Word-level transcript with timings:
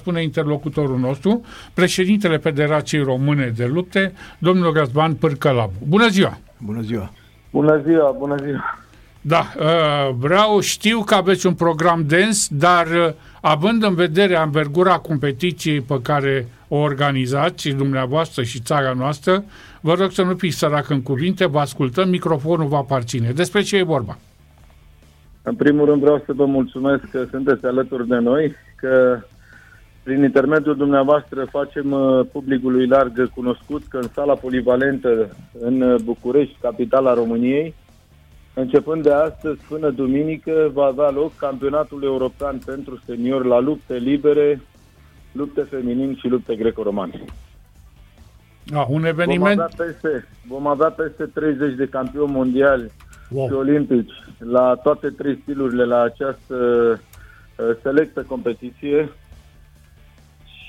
spune 0.00 0.22
interlocutorul 0.22 0.98
nostru, 0.98 1.44
președintele 1.74 2.36
Federației 2.36 3.02
Române 3.02 3.52
de 3.56 3.66
Lupte, 3.66 4.12
domnul 4.38 4.72
Răzvan 4.72 5.14
Pârcălabu. 5.14 5.72
Bună 5.88 6.08
ziua! 6.08 6.38
Bună 6.58 6.80
ziua! 6.80 7.10
Bună 7.50 7.82
ziua, 7.84 8.16
bună 8.18 8.34
ziua! 8.44 8.78
Da, 9.20 9.44
uh, 9.58 10.14
vreau, 10.18 10.60
știu 10.60 11.00
că 11.00 11.14
aveți 11.14 11.46
un 11.46 11.54
program 11.54 12.04
dens, 12.06 12.48
dar 12.48 12.86
uh, 12.86 13.12
având 13.40 13.82
în 13.82 13.94
vedere 13.94 14.36
învergura 14.36 14.98
competiției 14.98 15.80
pe 15.80 15.98
care 16.02 16.48
o 16.68 16.76
organizați 16.76 17.66
și 17.66 17.72
dumneavoastră 17.72 18.42
și 18.42 18.60
țara 18.60 18.92
noastră, 18.92 19.44
vă 19.80 19.94
rog 19.94 20.10
să 20.10 20.22
nu 20.22 20.34
fiți 20.34 20.58
sărac 20.58 20.88
în 20.88 21.02
cuvinte, 21.02 21.46
vă 21.46 21.58
ascultăm, 21.58 22.08
microfonul 22.08 22.66
vă 22.66 22.76
aparține. 22.76 23.30
Despre 23.30 23.62
ce 23.62 23.76
e 23.76 23.82
vorba? 23.82 24.18
În 25.42 25.54
primul 25.54 25.86
rând 25.86 26.00
vreau 26.00 26.22
să 26.26 26.32
vă 26.32 26.44
mulțumesc 26.44 27.02
că 27.10 27.26
sunteți 27.30 27.66
alături 27.66 28.08
de 28.08 28.16
noi, 28.16 28.54
că 28.76 29.20
prin 30.10 30.22
intermediul 30.22 30.76
dumneavoastră 30.76 31.44
facem 31.44 31.92
uh, 31.92 32.26
publicului 32.32 32.86
larg 32.86 33.30
cunoscut 33.34 33.82
că 33.88 33.96
în 33.96 34.08
sala 34.14 34.34
polivalentă 34.34 35.36
în 35.60 35.80
uh, 35.80 36.00
București, 36.04 36.56
capitala 36.60 37.14
României, 37.14 37.74
începând 38.54 39.02
de 39.02 39.12
astăzi 39.12 39.60
până 39.68 39.90
duminică, 39.90 40.70
va 40.72 40.84
avea 40.84 41.10
loc 41.10 41.36
campionatul 41.36 42.02
european 42.04 42.58
pentru 42.64 43.00
seniori 43.06 43.48
la 43.48 43.58
lupte 43.58 43.94
libere, 43.94 44.60
lupte 45.32 45.60
feminin 45.60 46.16
și 46.16 46.28
lupte 46.28 46.54
greco-romane. 46.54 47.24
Ah, 48.74 48.86
un 48.88 49.04
eveniment... 49.04 49.56
Vom 49.56 49.64
avea, 49.64 49.86
peste, 49.86 50.28
vom 50.48 50.66
avea 50.66 50.90
peste 50.90 51.24
30 51.24 51.74
de 51.74 51.86
campioni 51.86 52.32
mondiali 52.32 52.90
wow. 53.30 53.46
și 53.46 53.52
olimpici 53.52 54.12
la 54.38 54.74
toate 54.82 55.08
trei 55.08 55.38
stilurile 55.42 55.84
la 55.84 56.00
această 56.00 56.54
uh, 56.54 57.76
selectă 57.82 58.22
competiție 58.28 59.08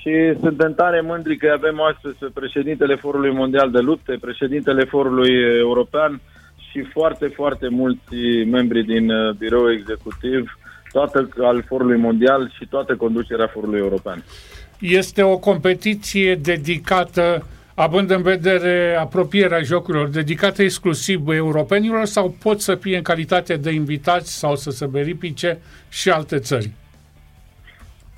și 0.02 0.38
suntem 0.40 0.74
tare 0.74 1.00
mândri 1.00 1.36
că 1.36 1.52
avem 1.56 1.80
astăzi 1.80 2.32
președintele 2.34 2.94
Forului 2.96 3.32
Mondial 3.32 3.70
de 3.70 3.78
Lupte, 3.78 4.18
președintele 4.20 4.84
Forului 4.84 5.32
European 5.58 6.20
și 6.70 6.82
foarte, 6.82 7.26
foarte 7.26 7.68
mulți 7.68 8.14
membri 8.50 8.84
din 8.84 9.10
uh, 9.10 9.34
birou 9.34 9.70
executiv, 9.70 10.58
toată 10.92 11.28
al 11.40 11.64
Forului 11.66 11.96
Mondial 11.96 12.52
și 12.58 12.66
toată 12.66 12.96
conducerea 12.96 13.46
Forului 13.46 13.78
European. 13.78 14.24
Este 14.80 15.22
o 15.22 15.38
competiție 15.38 16.34
dedicată 16.34 17.46
având 17.74 18.10
în 18.10 18.22
vedere 18.22 18.96
apropierea 19.00 19.62
jocurilor, 19.62 20.08
dedicată 20.08 20.62
exclusiv 20.62 21.28
europenilor 21.28 22.04
sau 22.04 22.36
pot 22.42 22.60
să 22.60 22.74
fie 22.74 22.96
în 22.96 23.02
calitate 23.02 23.56
de 23.56 23.70
invitați 23.70 24.38
sau 24.38 24.56
să 24.56 24.70
se 24.70 24.86
verifice 24.86 25.58
și 25.88 26.10
alte 26.10 26.38
țări? 26.38 26.70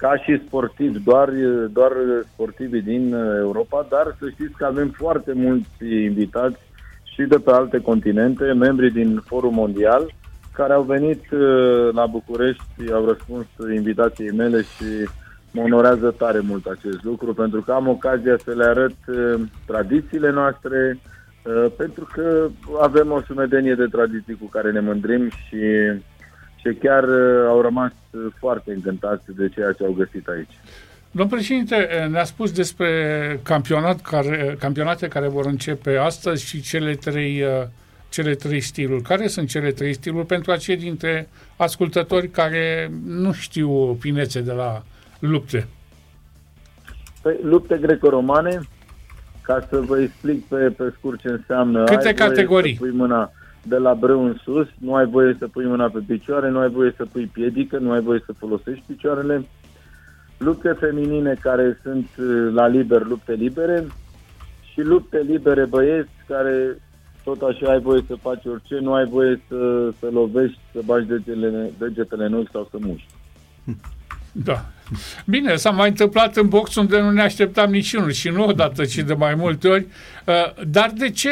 Ca 0.05 0.17
și 0.17 0.43
sportivi, 0.47 0.99
doar, 0.99 1.29
doar 1.73 1.93
sportivii 2.33 2.83
din 2.83 3.15
Europa, 3.39 3.87
dar 3.91 4.17
să 4.19 4.29
știți 4.31 4.57
că 4.57 4.65
avem 4.65 4.89
foarte 4.89 5.33
mulți 5.33 5.85
invitați 6.11 6.57
și 7.15 7.23
de 7.23 7.37
pe 7.37 7.51
alte 7.51 7.79
continente, 7.79 8.45
membri 8.45 8.91
din 8.91 9.23
Forum 9.27 9.55
Mondial, 9.55 10.15
care 10.53 10.73
au 10.73 10.83
venit 10.83 11.31
uh, 11.31 11.89
la 11.93 12.07
București, 12.07 12.93
au 12.93 13.05
răspuns 13.05 13.47
invitației 13.75 14.31
mele 14.31 14.61
și 14.63 15.09
mă 15.51 15.63
onorează 15.63 16.15
tare 16.19 16.41
mult 16.41 16.67
acest 16.67 17.03
lucru, 17.03 17.35
pentru 17.35 17.61
că 17.63 17.73
am 17.73 17.89
ocazia 17.89 18.37
să 18.45 18.53
le 18.57 18.65
arăt 18.65 18.97
uh, 19.07 19.41
tradițiile 19.67 20.31
noastre, 20.31 20.99
uh, 20.99 21.67
pentru 21.77 22.09
că 22.13 22.49
avem 22.81 23.11
o 23.11 23.21
sumedenie 23.27 23.75
de 23.75 23.87
tradiții 23.91 24.39
cu 24.41 24.47
care 24.47 24.71
ne 24.73 24.81
mândrim 24.81 25.29
și 25.29 25.61
și 26.65 26.75
chiar 26.75 27.05
uh, 27.05 27.47
au 27.49 27.61
rămas 27.61 27.93
uh, 28.11 28.21
foarte 28.39 28.73
încântați 28.73 29.25
de 29.37 29.49
ceea 29.49 29.73
ce 29.73 29.85
au 29.85 29.93
găsit 29.93 30.29
aici. 30.29 30.53
Domnul 31.11 31.37
președinte, 31.37 31.89
uh, 32.05 32.11
ne-a 32.11 32.25
spus 32.25 32.53
despre 32.53 32.91
campionat 33.43 34.01
care, 34.01 34.57
campionate 34.59 35.09
care 35.09 35.29
vor 35.29 35.47
începe 35.47 35.97
astăzi 35.97 36.47
și 36.47 36.61
cele 36.61 36.95
trei, 36.95 37.45
cele 38.09 38.35
trei 38.35 38.61
stiluri. 38.61 39.03
Care 39.03 39.27
sunt 39.27 39.49
cele 39.49 39.71
trei 39.71 39.93
stiluri 39.93 40.27
pentru 40.27 40.53
acei 40.53 40.77
dintre 40.77 41.29
ascultători 41.57 42.29
care 42.29 42.91
nu 43.07 43.33
știu 43.33 43.95
finețe 44.01 44.41
de 44.41 44.53
la 44.53 44.83
lupte? 45.19 45.67
Păi, 47.23 47.39
lupte 47.43 47.79
greco-romane, 47.81 48.61
ca 49.43 49.67
să 49.71 49.81
vă 49.81 50.01
explic 50.01 50.45
pe, 50.45 50.57
pe 50.57 50.93
scurt 50.99 51.21
ce 51.21 51.29
înseamnă. 51.29 51.85
Câte 51.85 52.07
ai 52.07 52.15
categorii? 52.15 52.75
Pui 52.75 52.91
mâna, 52.91 53.33
de 53.69 53.77
la 53.77 53.95
brâu 53.95 54.25
în 54.25 54.37
sus, 54.43 54.67
nu 54.79 54.95
ai 54.95 55.07
voie 55.07 55.37
să 55.39 55.49
pui 55.49 55.67
mâna 55.67 55.89
pe 55.89 55.99
picioare, 56.07 56.51
nu 56.51 56.59
ai 56.59 56.69
voie 56.71 56.95
să 56.97 57.05
pui 57.13 57.27
piedică, 57.27 57.79
nu 57.79 57.91
ai 57.91 58.01
voie 58.01 58.23
să 58.27 58.33
folosești 58.33 58.85
picioarele. 58.87 59.47
Lupte 60.39 60.73
feminine 60.73 61.37
care 61.41 61.79
sunt 61.83 62.09
uh, 62.19 62.53
la 62.53 62.67
liber, 62.67 63.07
lupte 63.07 63.33
libere 63.33 63.87
și 64.73 64.81
lupte 64.81 65.19
libere 65.19 65.65
băieți 65.65 66.11
care 66.27 66.79
tot 67.25 67.43
așa 67.43 67.71
ai 67.71 67.81
voie 67.81 68.05
să 68.07 68.15
faci 68.15 68.45
orice, 68.45 68.79
nu 68.79 68.93
ai 68.93 69.05
voie 69.05 69.41
să, 69.49 69.91
să 69.99 70.09
lovești, 70.13 70.61
să 70.73 70.81
bagi 70.85 71.07
degetele, 71.07 71.73
degetele 71.79 72.25
în 72.25 72.35
ochi 72.35 72.51
sau 72.51 72.69
să 72.71 72.77
muști. 72.81 73.09
Da. 74.33 74.65
Bine, 75.27 75.57
s-a 75.57 75.71
mai 75.71 75.89
întâmplat 75.89 76.37
în 76.37 76.49
box 76.49 76.75
unde 76.75 77.01
nu 77.01 77.11
ne 77.11 77.23
așteptam 77.23 77.71
niciunul 77.71 78.11
și 78.11 78.29
nu 78.29 78.47
odată, 78.47 78.85
ci 78.85 78.97
de 78.97 79.15
mai 79.15 79.35
multe 79.35 79.69
ori. 79.69 79.87
Uh, 80.27 80.65
dar 80.67 80.91
de 80.97 81.11
ce 81.11 81.31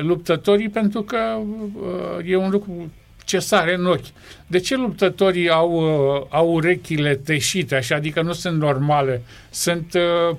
luptătorii? 0.00 0.68
Pentru 0.68 1.02
că 1.02 1.18
uh, 1.18 2.30
e 2.30 2.36
un 2.36 2.50
lucru 2.50 2.92
ce 3.24 3.38
sare 3.38 3.74
în 3.74 3.86
ochi. 3.86 4.06
De 4.46 4.58
ce 4.58 4.76
luptătorii 4.76 5.50
au, 5.50 5.70
uh, 5.72 6.26
au 6.28 6.52
urechile 6.52 7.14
teșite, 7.14 7.74
așa, 7.74 7.94
adică 7.94 8.22
nu 8.22 8.32
sunt 8.32 8.58
normale, 8.58 9.22
sunt 9.50 9.94
uh, 9.94 10.36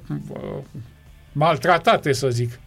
maltratate, 1.32 2.12
să 2.12 2.30
zic? 2.30 2.60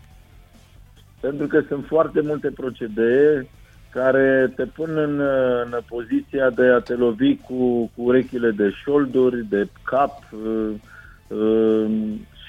Pentru 1.20 1.46
că 1.46 1.62
sunt 1.68 1.84
foarte 1.86 2.20
multe 2.20 2.48
procedee 2.48 3.48
care 3.92 4.52
te 4.56 4.64
pun 4.64 4.96
în, 4.96 5.20
în 5.64 5.78
poziția 5.88 6.50
de 6.50 6.66
a 6.66 6.78
te 6.78 6.94
lovi 6.94 7.36
cu, 7.36 7.90
cu 7.94 8.02
urechile 8.02 8.50
de 8.50 8.70
șolduri, 8.70 9.44
de 9.48 9.66
cap 9.84 10.18
uh, 10.32 10.70
uh, 11.28 11.90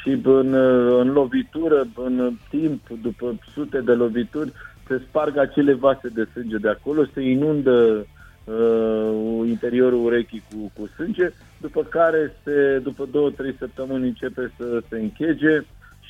și 0.01 0.19
în, 0.23 0.53
în 0.99 1.11
lovitură, 1.11 1.87
în 1.95 2.31
timp, 2.49 2.81
după 3.01 3.35
sute 3.53 3.81
de 3.81 3.91
lovituri, 3.91 4.51
se 4.87 5.01
sparg 5.07 5.37
acele 5.37 5.73
vase 5.73 6.07
de 6.07 6.27
sânge 6.33 6.57
de 6.57 6.69
acolo, 6.69 7.05
se 7.13 7.21
inundă 7.21 8.05
uh, 8.43 9.47
interiorul 9.47 10.05
urechii 10.05 10.43
cu, 10.51 10.71
cu 10.79 10.89
sânge, 10.95 11.31
după 11.61 11.83
care 11.83 12.35
se, 12.43 12.79
după 12.83 13.07
două, 13.11 13.29
trei 13.29 13.55
săptămâni 13.59 14.07
începe 14.07 14.51
să 14.57 14.81
se 14.89 14.99
închege 14.99 15.63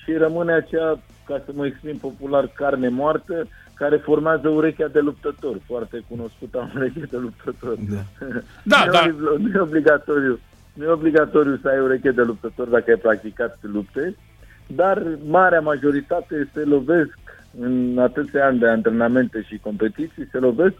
și 0.03 0.13
rămâne 0.13 0.53
acea, 0.53 0.99
ca 1.25 1.41
să 1.45 1.51
mă 1.53 1.65
exprim 1.65 1.97
popular, 1.97 2.47
carne 2.55 2.89
moartă, 2.89 3.47
care 3.83 3.97
formează 3.97 4.47
urechea 4.49 4.87
de 4.87 4.99
luptător, 4.99 5.55
foarte 5.65 6.03
cunoscută 6.07 6.57
ureche 6.75 7.05
de 7.09 7.17
luptător. 7.17 7.75
Da, 7.89 8.03
da. 8.73 8.91
da. 8.91 9.05
Nu, 9.37 9.49
e 9.55 9.59
obligatoriu. 9.59 10.39
Nu 10.73 10.83
e 10.83 10.87
obligatoriu 10.87 11.59
să 11.61 11.67
ai 11.67 11.79
ureche 11.79 12.11
de 12.11 12.21
luptător 12.21 12.67
dacă 12.67 12.91
ai 12.91 12.97
practicat 12.97 13.57
lupte, 13.61 14.15
dar 14.67 15.03
marea 15.27 15.61
majoritate 15.61 16.49
se 16.53 16.63
lovesc 16.63 17.17
în 17.59 17.97
atâția 17.99 18.45
ani 18.45 18.59
de 18.59 18.67
antrenamente 18.67 19.41
și 19.47 19.57
competiții, 19.57 20.27
se 20.31 20.37
lovesc 20.37 20.75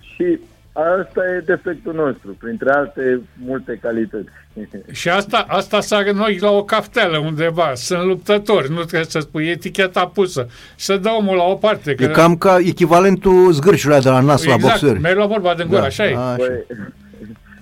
și 0.00 0.38
Asta 0.78 1.20
e 1.36 1.42
defectul 1.44 1.94
nostru, 1.94 2.36
printre 2.40 2.70
alte 2.70 3.20
multe 3.46 3.78
calități. 3.82 4.28
Și 5.00 5.08
asta, 5.08 5.44
asta 5.48 5.80
sare 5.80 6.12
noi 6.12 6.38
la 6.40 6.50
o 6.50 6.64
caftelă 6.64 7.18
undeva, 7.18 7.72
sunt 7.74 8.02
luptători, 8.02 8.70
nu 8.70 8.76
trebuie 8.76 9.04
să 9.04 9.18
spui 9.18 9.48
eticheta 9.48 10.06
pusă. 10.06 10.46
Să 10.76 10.96
dă 10.96 11.08
omul 11.08 11.36
la 11.36 11.42
o 11.42 11.54
parte. 11.54 11.94
Că... 11.94 12.02
E 12.02 12.06
cam 12.06 12.36
ca 12.36 12.58
echivalentul 12.58 13.52
zgârșului 13.52 14.00
de 14.00 14.08
la 14.08 14.20
nas 14.20 14.42
exact, 14.42 14.62
la 14.62 14.68
boxeri. 14.68 14.96
Exact, 14.96 15.16
la 15.16 15.26
vorba 15.26 15.54
de 15.54 15.64
gură, 15.64 15.80
da. 15.80 15.86
așa 15.86 16.06
e. 16.06 16.14
A, 16.16 16.34
păi, 16.34 16.66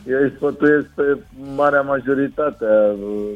eu 0.09 0.19
îi 0.22 0.32
sfătuiesc 0.37 0.87
pe 0.94 1.16
marea 1.55 1.81
majoritate 1.81 2.65
a 2.65 2.94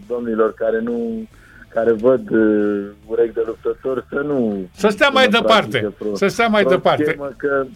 domnilor 0.09 0.55
care 0.55 0.81
nu 0.81 1.27
care 1.69 1.93
văd 1.93 2.31
uh, 2.31 2.85
urechi 3.07 3.35
de 3.35 3.43
luptător 3.47 4.07
să 4.09 4.23
nu... 4.27 4.69
Să 4.77 4.89
stea 4.89 5.09
mai 5.09 5.29
departe, 5.29 5.93
să 6.15 6.27
stea 6.27 6.47
mai 6.47 6.65
departe. 6.65 7.19
Că 7.37 7.67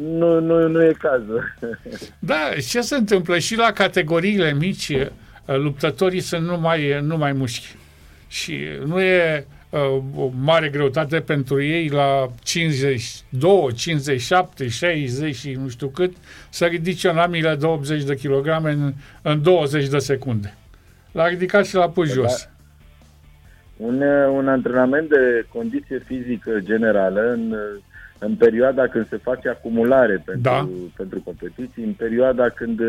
nu, 0.00 0.40
nu, 0.40 0.68
nu 0.68 0.84
e 0.84 0.92
cazul. 0.98 1.54
Da, 2.18 2.50
ce 2.68 2.80
se 2.80 2.96
întâmplă? 2.96 3.38
Și 3.38 3.56
la 3.56 3.72
categoriile 3.72 4.54
mici, 4.54 4.88
uh, 4.88 5.06
luptătorii 5.56 6.20
sunt 6.20 6.46
numai, 6.46 7.00
numai 7.02 7.32
mușchi. 7.32 7.76
Și 8.28 8.58
nu 8.84 9.00
e 9.00 9.46
uh, 9.70 9.80
o 10.16 10.30
mare 10.40 10.68
greutate 10.68 11.20
pentru 11.20 11.62
ei 11.62 11.88
la 11.88 12.30
52, 12.42 13.72
57, 13.74 14.68
60 14.68 15.34
și 15.34 15.52
nu 15.52 15.68
știu 15.68 15.88
cât 15.88 16.12
să 16.48 16.64
ridice 16.64 17.08
un 17.08 17.18
amile 17.18 17.54
de 17.54 17.66
80 17.66 18.02
de 18.02 18.16
kilograme 18.16 18.70
în, 18.70 18.92
în 19.22 19.42
20 19.42 19.88
de 19.88 19.98
secunde. 19.98 20.54
L-a 21.12 21.28
ridicat 21.28 21.66
și 21.66 21.74
l-a 21.74 21.88
pus 21.88 22.08
da. 22.08 22.14
jos. 22.14 22.48
Un, 23.76 24.02
un 24.32 24.48
antrenament 24.48 25.08
de 25.08 25.46
condiție 25.48 26.02
fizică 26.06 26.58
generală 26.60 27.32
în 27.32 27.54
în 28.18 28.34
perioada 28.34 28.86
când 28.86 29.08
se 29.08 29.16
face 29.16 29.48
acumulare 29.48 30.22
pentru, 30.24 30.42
da. 30.42 30.68
pentru 30.96 31.20
competiții, 31.24 31.84
în 31.84 31.92
perioada 31.92 32.48
când 32.48 32.80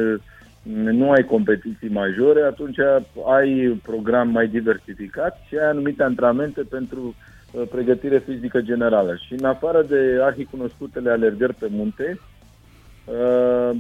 nu 0.74 1.12
ai 1.12 1.24
competiții 1.24 1.89
majore, 1.89 2.41
atunci 2.41 2.77
ai 3.27 3.79
program 3.83 4.29
mai 4.29 4.47
diversificat 4.47 5.39
și 5.47 5.57
ai 5.57 5.69
anumite 5.69 6.03
antrenamente 6.03 6.62
pentru 6.62 7.15
uh, 7.51 7.62
pregătire 7.71 8.18
fizică 8.19 8.62
generală. 8.62 9.15
Și 9.25 9.33
în 9.33 9.45
afară 9.45 9.81
de 9.81 10.19
arhicunoscutele 10.21 11.09
alergări 11.09 11.53
pe 11.53 11.68
munte, 11.69 12.19
uh, 13.06 13.77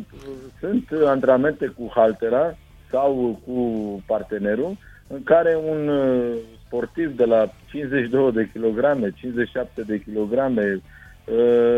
sunt 0.59 0.87
antrenamente 1.05 1.65
cu 1.77 1.91
haltera 1.95 2.57
sau 2.89 3.39
cu 3.45 3.59
partenerul, 4.05 4.77
în 5.07 5.23
care 5.23 5.57
un 5.69 5.87
uh, 5.87 6.33
sportiv 6.65 7.17
de 7.17 7.25
la 7.25 7.53
52 7.69 8.31
de 8.31 8.49
kilograme, 8.53 9.11
57 9.15 9.81
de 9.81 10.01
kilograme, 10.01 10.73
uh, 10.73 10.81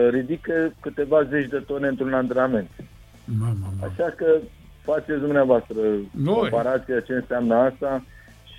ridică 0.10 0.74
câteva 0.82 1.24
zeci 1.24 1.50
de 1.50 1.64
tone 1.68 1.88
într-un 1.88 2.14
antrenament. 2.14 2.70
Mama, 3.40 3.54
mama. 3.62 3.92
Așa 3.92 4.14
că 4.16 4.26
faceți 4.82 5.20
dumneavoastră 5.20 5.76
Noi. 6.12 6.36
comparația 6.36 7.00
ce 7.00 7.14
înseamnă 7.14 7.56
asta. 7.56 8.04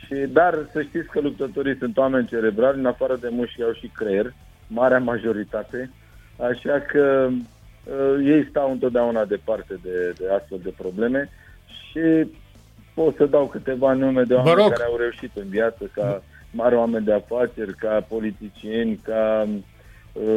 Și, 0.04 0.14
dar 0.14 0.58
să 0.72 0.82
știți 0.82 1.08
că 1.08 1.20
luptătorii 1.20 1.76
sunt 1.76 1.96
oameni 1.96 2.26
cerebrali, 2.26 2.78
în 2.78 2.87
afară 2.87 3.16
de 3.16 3.28
mușchi 3.31 3.62
au 3.62 3.72
și 3.72 3.87
creier, 3.87 4.32
marea 4.66 4.98
majoritate. 4.98 5.90
Așa 6.37 6.81
că 6.92 7.28
uh, 7.31 8.26
ei 8.26 8.46
stau 8.50 8.70
întotdeauna 8.70 9.25
departe 9.25 9.78
de, 9.82 10.14
de 10.19 10.32
astfel 10.32 10.58
de 10.62 10.72
probleme 10.76 11.31
și 11.66 12.31
pot 12.94 13.16
să 13.16 13.26
dau 13.26 13.46
câteva 13.46 13.92
nume 13.92 14.22
de 14.22 14.34
oameni 14.34 14.70
care 14.70 14.84
au 14.84 14.96
reușit 14.96 15.31
în 15.34 15.48
viață, 15.48 15.90
ca 15.94 16.22
mari 16.50 16.75
oameni 16.75 17.04
de 17.04 17.12
afaceri, 17.12 17.75
ca 17.75 18.06
politicieni, 18.08 19.00
ca 19.04 19.46
uh, 19.46 19.58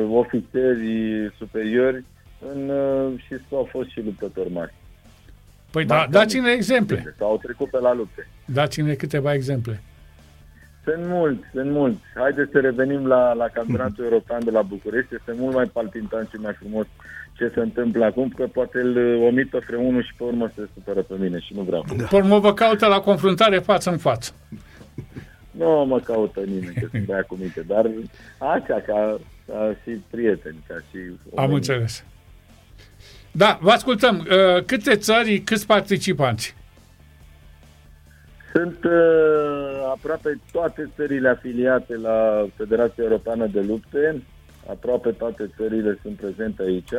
ofițeri 0.09 1.33
superiori 1.38 2.03
în, 2.53 2.69
uh, 2.69 3.19
și 3.25 3.35
au 3.51 3.68
fost 3.71 3.89
și 3.89 4.01
luptători 4.01 4.51
mari. 4.51 4.74
Păi 5.71 5.85
da, 5.85 6.07
dați-ne 6.09 6.51
exemple. 6.51 7.15
Sau 7.18 7.30
au 7.30 7.38
trecut 7.38 7.69
pe 7.69 7.80
la 7.80 7.94
lupte. 7.94 8.27
Dați-ne 8.45 8.94
câteva 8.94 9.33
exemple. 9.33 9.81
Sunt 10.83 11.06
mulți, 11.07 11.44
sunt 11.53 11.71
mulți. 11.71 12.00
Haideți 12.15 12.51
să 12.51 12.59
revenim 12.59 13.07
la, 13.07 13.33
la 13.33 13.47
campionatul 13.47 14.03
european 14.03 14.44
de 14.44 14.51
la 14.51 14.62
București. 14.62 15.15
Este 15.15 15.33
mult 15.38 15.56
mai 15.56 15.65
palpitant 15.65 16.29
și 16.29 16.36
mai 16.36 16.53
frumos 16.53 16.86
ce 17.38 17.51
se 17.53 17.59
întâmplă 17.59 18.06
acum, 18.06 18.29
că 18.29 18.44
poate 18.44 18.79
îl 18.79 18.97
omit 19.24 19.50
pe 19.50 19.59
freunul 19.59 20.03
și 20.03 20.13
pe 20.18 20.24
urmă 20.24 20.51
se 20.56 20.68
supără 20.74 21.01
pe 21.01 21.15
mine 21.19 21.39
și 21.39 21.53
nu 21.56 21.62
vreau. 21.62 21.86
Da. 21.97 22.03
Pormă 22.03 22.39
vă 22.39 22.53
caută 22.53 22.86
la 22.88 23.00
confruntare 23.00 23.59
față 23.59 23.89
în 23.89 23.97
față. 23.97 24.31
Nu 25.57 25.85
mă 25.88 26.00
caută 26.00 26.39
nimeni, 26.39 26.73
că 26.73 26.88
sunt 26.91 27.05
băiat 27.05 27.27
cu 27.27 27.35
minte, 27.35 27.61
dar 27.67 27.89
așa, 28.38 28.81
ca, 28.85 29.19
ca 29.47 29.75
și 29.83 29.91
prieteni, 30.09 30.63
ca 30.67 30.75
și... 30.91 30.97
Am 31.35 31.53
înțeles. 31.53 32.03
Da, 33.31 33.59
vă 33.61 33.71
ascultăm. 33.71 34.17
Uh, 34.17 34.63
câte 34.63 34.95
țări, 34.95 35.39
câți 35.39 35.65
participanți? 35.65 36.55
Sunt 38.53 38.83
uh, 38.83 39.89
aproape 39.89 40.39
toate 40.51 40.89
țările 40.95 41.29
afiliate 41.29 41.95
la 41.95 42.45
Federația 42.55 43.03
Europeană 43.03 43.47
de 43.47 43.61
Lupte, 43.61 44.21
aproape 44.69 45.09
toate 45.09 45.50
țările 45.57 46.00
sunt 46.01 46.15
prezente 46.15 46.63
aici. 46.63 46.91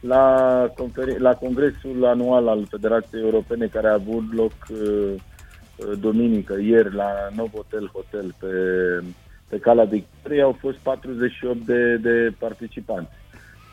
La, 0.00 0.66
conferi- 0.74 1.18
la 1.18 1.34
congresul 1.34 2.04
anual 2.04 2.48
al 2.48 2.66
Federației 2.70 3.22
Europene 3.22 3.66
care 3.66 3.88
a 3.88 3.92
avut 3.92 4.34
loc 4.34 4.52
uh, 4.70 5.14
duminică, 6.00 6.54
ieri, 6.60 6.94
la 6.94 7.28
Novotel 7.36 7.90
Hotel 7.92 8.34
pe, 8.38 8.48
pe 9.48 9.58
Cala 9.58 9.84
Victoriei, 9.84 10.42
au 10.42 10.56
fost 10.60 10.76
48 10.76 11.58
de, 11.66 11.96
de 11.96 12.32
participanți 12.38 13.10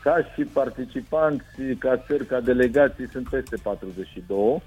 ca 0.06 0.32
și 0.34 0.42
participanți, 0.42 1.44
ca 1.78 2.02
țări, 2.06 2.26
ca 2.26 2.40
delegații, 2.40 3.08
sunt 3.08 3.28
peste 3.28 3.56
42. 3.62 4.62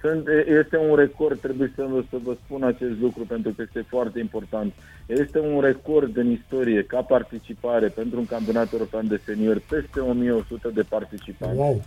Sunt, 0.00 0.28
este 0.60 0.76
un 0.76 0.94
record, 0.94 1.40
trebuie 1.40 1.72
să 1.74 1.86
vă, 1.90 2.02
să 2.10 2.16
vă 2.22 2.36
spun 2.44 2.62
acest 2.62 3.00
lucru 3.00 3.24
pentru 3.24 3.50
că 3.50 3.62
este 3.62 3.84
foarte 3.88 4.18
important. 4.18 4.72
Este 5.06 5.38
un 5.38 5.60
record 5.60 6.16
în 6.16 6.30
istorie 6.30 6.82
ca 6.82 7.02
participare 7.02 7.88
pentru 7.88 8.18
un 8.18 8.26
campionat 8.26 8.72
european 8.72 9.08
de 9.08 9.20
seniori, 9.24 9.60
peste 9.60 10.00
1100 10.00 10.68
de 10.68 10.82
participanți. 10.82 11.56
Wow. 11.56 11.82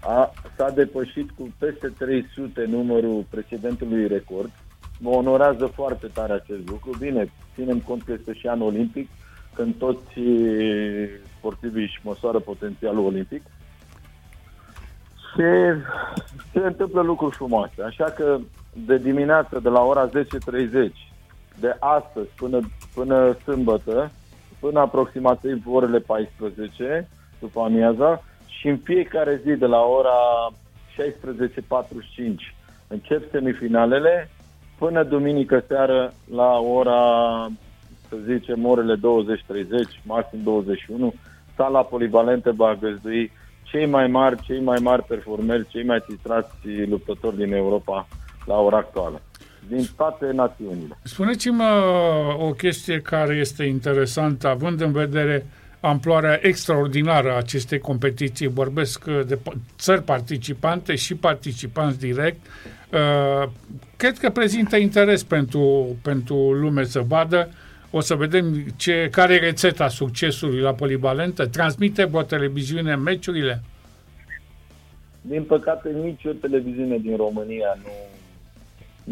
A, 0.00 0.32
s-a 0.56 0.70
depășit 0.70 1.30
cu 1.30 1.54
peste 1.58 1.88
300 1.98 2.64
numărul 2.64 3.24
precedentului 3.30 4.06
record. 4.06 4.50
Mă 4.98 5.10
onorează 5.10 5.66
foarte 5.66 6.06
tare 6.06 6.32
acest 6.32 6.68
lucru. 6.68 6.90
Bine, 6.98 7.32
ținem 7.54 7.78
cont 7.78 8.02
că 8.02 8.12
este 8.12 8.32
și 8.32 8.46
anul 8.46 8.66
olimpic, 8.66 9.08
când 9.54 9.74
toți 9.74 10.20
sportivii 11.38 11.82
își 11.82 12.00
măsoară 12.02 12.38
potențialul 12.38 13.04
olimpic. 13.04 13.42
Și 15.32 15.42
se 16.52 16.58
întâmplă 16.58 17.02
lucruri 17.02 17.36
frumoase. 17.36 17.82
Așa 17.82 18.04
că 18.04 18.38
de 18.86 18.98
dimineață, 18.98 19.58
de 19.60 19.68
la 19.68 19.80
ora 19.80 20.08
10.30, 20.08 20.12
de 21.60 21.76
astăzi 21.78 22.28
până, 22.36 22.60
până 22.94 23.36
sâmbătă, 23.44 24.10
până 24.60 24.80
aproximativ 24.80 25.62
orele 25.66 25.98
14, 25.98 27.08
după 27.40 27.60
amiaza, 27.60 28.22
și 28.48 28.68
în 28.68 28.76
fiecare 28.76 29.40
zi 29.44 29.52
de 29.52 29.66
la 29.66 29.80
ora 29.80 30.52
16.45 30.96 32.54
încep 32.88 33.30
semifinalele 33.30 34.30
până 34.78 35.02
duminică 35.02 35.64
seară 35.66 36.14
la 36.34 36.58
ora 36.58 37.02
să 38.08 38.16
zicem, 38.26 38.66
orele 38.66 38.96
20-30, 38.96 38.98
maxim 40.02 40.40
21, 40.42 41.14
sala 41.56 41.82
polivalentă 41.82 42.52
va 42.52 42.74
găzdui 42.80 43.32
cei 43.62 43.86
mai 43.86 44.06
mari, 44.06 44.42
cei 44.42 44.60
mai 44.60 44.78
mari 44.82 45.02
performeri, 45.02 45.66
cei 45.68 45.84
mai 45.84 46.04
titrați 46.06 46.86
luptători 46.88 47.36
din 47.36 47.52
Europa 47.52 48.08
la 48.44 48.58
ora 48.58 48.76
actuală 48.76 49.22
din 49.68 49.86
toate 49.96 50.30
națiunile. 50.32 50.98
Spuneți-mă 51.02 51.64
o 52.38 52.50
chestie 52.50 53.00
care 53.00 53.34
este 53.34 53.64
interesantă, 53.64 54.48
având 54.48 54.80
în 54.80 54.92
vedere 54.92 55.46
amploarea 55.80 56.38
extraordinară 56.42 57.30
a 57.30 57.36
acestei 57.36 57.78
competiții, 57.78 58.46
vorbesc 58.46 59.04
de 59.04 59.38
țări 59.78 60.02
participante 60.02 60.94
și 60.94 61.14
participanți 61.14 61.98
direct, 61.98 62.46
uh, 62.92 63.48
cred 63.96 64.18
că 64.18 64.30
prezintă 64.30 64.76
interes 64.76 65.24
pentru, 65.24 65.96
pentru 66.02 66.52
lume 66.52 66.84
să 66.84 67.00
vadă 67.00 67.48
o 67.90 68.00
să 68.00 68.14
vedem 68.14 68.64
ce, 68.76 69.08
care 69.10 69.34
e 69.34 69.38
rețeta 69.38 69.88
succesului 69.88 70.60
la 70.60 70.74
polivalentă. 70.74 71.46
Transmite 71.46 72.04
vreo 72.04 72.22
televiziune 72.22 72.96
meciurile? 72.96 73.62
Din 75.20 75.42
păcate, 75.42 75.88
nici 76.02 76.24
o 76.24 76.32
televiziune 76.32 76.98
din 76.98 77.16
România 77.16 77.78
nu, 77.82 77.90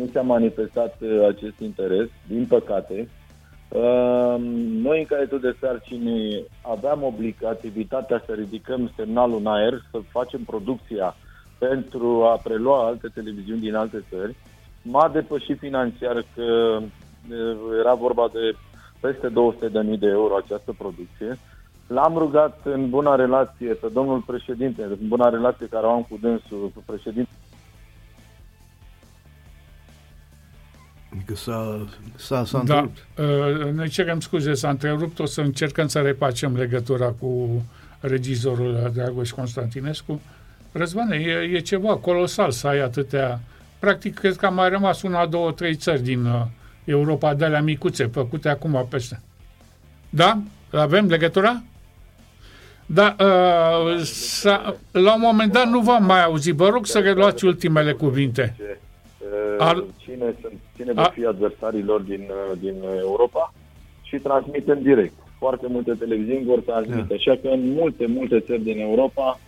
nu 0.03 0.11
s-a 0.13 0.21
manifestat 0.21 0.97
uh, 1.01 1.27
acest 1.29 1.59
interes, 1.59 2.09
din 2.27 2.47
păcate. 2.47 3.09
Uh, 3.69 4.35
noi, 4.83 4.99
în 4.99 5.05
calitate 5.05 5.39
de 5.39 5.57
sarcini, 5.61 6.45
aveam 6.61 7.03
obligativitatea 7.03 8.23
să 8.27 8.33
ridicăm 8.33 8.93
semnalul 8.97 9.39
în 9.39 9.47
aer, 9.47 9.83
să 9.91 9.99
facem 10.11 10.43
producția 10.43 11.17
pentru 11.59 12.25
a 12.25 12.41
prelua 12.43 12.87
alte 12.87 13.09
televiziuni 13.15 13.61
din 13.61 13.75
alte 13.75 14.05
țări. 14.11 14.37
M-a 14.83 15.09
depășit 15.09 15.59
financiar 15.59 16.25
că 16.35 16.79
era 17.81 17.95
vorba 17.95 18.29
de 18.33 18.53
peste 19.01 19.29
200.000 19.29 19.99
de 19.99 20.07
euro 20.07 20.37
această 20.37 20.75
producție. 20.79 21.39
L-am 21.87 22.19
rugat 22.19 22.61
în 22.65 22.91
bună 22.91 23.17
relație 23.17 23.75
pe 23.75 23.89
domnul 23.93 24.21
președinte, 24.21 24.83
în 24.83 25.09
bună 25.09 25.31
relație 25.31 25.67
care 25.67 25.87
o 25.87 25.91
am 25.91 26.03
cu 26.03 26.19
dânsul, 26.21 26.71
cu 26.75 26.83
președinte. 26.87 27.31
Că 31.25 31.35
s-a, 31.35 31.87
s-a, 32.17 32.45
s-a 32.45 32.63
da, 32.67 32.91
uh, 33.19 33.73
ne 33.73 33.87
cerem 33.87 34.21
scuze, 34.21 34.55
s-a 34.55 34.69
întrerupt, 34.69 35.19
o 35.19 35.27
să 35.27 35.41
încercăm 35.41 35.87
să 35.87 36.01
repacem 36.01 36.57
legătura 36.57 37.07
cu 37.07 37.63
regizorul 38.01 38.91
Dragoș 38.95 39.31
Constantinescu. 39.31 40.21
Răzvane, 40.73 41.17
e, 41.17 41.57
e 41.57 41.59
ceva 41.59 41.97
colosal 41.97 42.51
să 42.51 42.67
ai 42.67 42.81
atâtea... 42.81 43.41
Practic, 43.79 44.19
cred 44.19 44.37
că 44.37 44.47
a 44.47 44.51
mai 44.51 44.69
rămas 44.69 45.03
una, 45.03 45.27
două, 45.27 45.53
trei 45.53 45.75
țări 45.75 46.03
din 46.03 46.25
uh, 46.25 46.43
Europa 46.85 47.35
de 47.35 47.45
alea 47.45 47.63
micuțe, 47.63 48.07
făcute 48.07 48.49
acum 48.49 48.87
peste. 48.91 49.21
Da? 50.11 50.43
Avem 50.73 51.07
legătura? 51.07 51.63
Da, 52.87 53.17
uh, 53.21 54.03
la 54.91 55.15
un 55.15 55.21
moment 55.21 55.53
dat 55.53 55.69
nu 55.69 55.81
v-am 55.81 56.05
mai 56.05 56.25
auzit. 56.25 56.55
Vă 56.55 56.69
rog 56.69 56.87
să 56.87 56.99
reluați 56.99 57.45
ultimele 57.45 57.93
cuvinte. 57.93 58.57
Al... 59.59 59.85
Cine, 59.97 60.35
sunt, 60.41 60.55
cine 60.77 60.93
vor 60.93 61.11
fi 61.15 61.25
adversarii 61.25 61.83
lor 61.83 62.01
din, 62.01 62.21
uh, 62.21 62.59
din 62.61 62.75
Europa 62.99 63.55
și 64.03 64.17
transmitem 64.17 64.83
direct. 64.83 65.13
Foarte 65.39 65.67
multe 65.69 65.93
televiziuni 65.93 66.45
vor 66.45 66.61
transmite. 66.61 67.07
Da. 67.09 67.15
Așa 67.15 67.39
că 67.43 67.49
în 67.49 67.73
multe, 67.73 68.07
multe 68.07 68.41
țări 68.41 68.63
din 68.63 68.81
Europa 68.81 69.41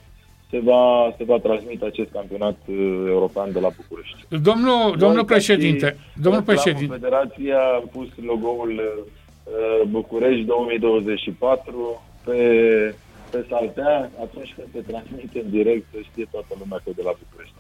se 0.51 0.61
va, 0.61 1.15
se 1.17 1.25
va 1.25 1.39
transmite 1.39 1.85
acest 1.85 2.11
campionat 2.11 2.57
uh, 2.67 3.05
european 3.09 3.53
de 3.53 3.61
la 3.61 3.71
București. 3.77 4.17
Domnul, 4.43 4.97
domnul 4.99 5.25
președinte, 5.25 5.97
domnul 6.23 6.43
președinte. 6.43 6.93
Federația 6.93 7.59
a 7.59 7.83
pus 7.93 8.09
logo-ul 8.27 8.71
uh, 8.71 9.89
București 9.89 10.45
2024 10.45 12.03
pe 12.25 12.37
pe 13.31 13.45
saltea, 13.49 14.11
atunci 14.21 14.55
când 14.57 14.69
se 14.73 14.91
transmite 14.91 15.39
în 15.45 15.51
direct, 15.51 15.85
să 15.93 15.99
știe 16.11 16.27
toată 16.31 16.53
lumea 16.59 16.81
că 16.85 16.91
de 16.95 17.03
la 17.05 17.15
București. 17.23 17.55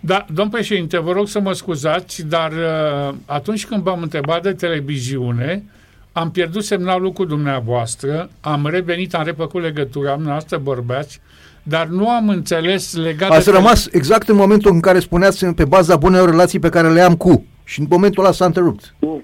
Da, 0.00 0.26
domn 0.32 0.50
președinte, 0.50 0.98
vă 0.98 1.12
rog 1.12 1.28
să 1.28 1.40
mă 1.40 1.52
scuzați, 1.52 2.26
dar 2.26 2.52
uh, 2.52 3.14
atunci 3.26 3.66
când 3.66 3.82
v-am 3.82 4.02
întrebat 4.02 4.42
de 4.42 4.52
televiziune, 4.52 5.64
am 6.12 6.30
pierdut 6.30 6.64
semnalul 6.64 7.12
cu 7.12 7.24
dumneavoastră, 7.24 8.30
am 8.40 8.66
revenit, 8.66 9.14
am 9.14 9.24
repăcut 9.24 9.62
legătura, 9.62 10.12
am 10.12 10.22
noastră 10.22 10.60
vorbeați, 10.62 11.20
dar 11.62 11.86
nu 11.86 12.10
am 12.10 12.28
înțeles 12.28 12.94
legat 12.94 13.30
Ați 13.30 13.44
de... 13.44 13.50
rămas 13.50 13.88
exact 13.90 14.28
în 14.28 14.36
momentul 14.36 14.72
în 14.72 14.80
care 14.80 14.98
spuneați 14.98 15.46
pe 15.46 15.64
baza 15.64 15.96
bunelor 15.96 16.28
relații 16.30 16.58
pe 16.58 16.68
care 16.68 16.92
le 16.92 17.00
am 17.00 17.16
cu. 17.16 17.44
Și 17.64 17.80
în 17.80 17.86
momentul 17.90 18.24
ăla 18.24 18.32
s-a 18.32 18.44
întrerupt. 18.44 18.94
Cu, 18.98 19.22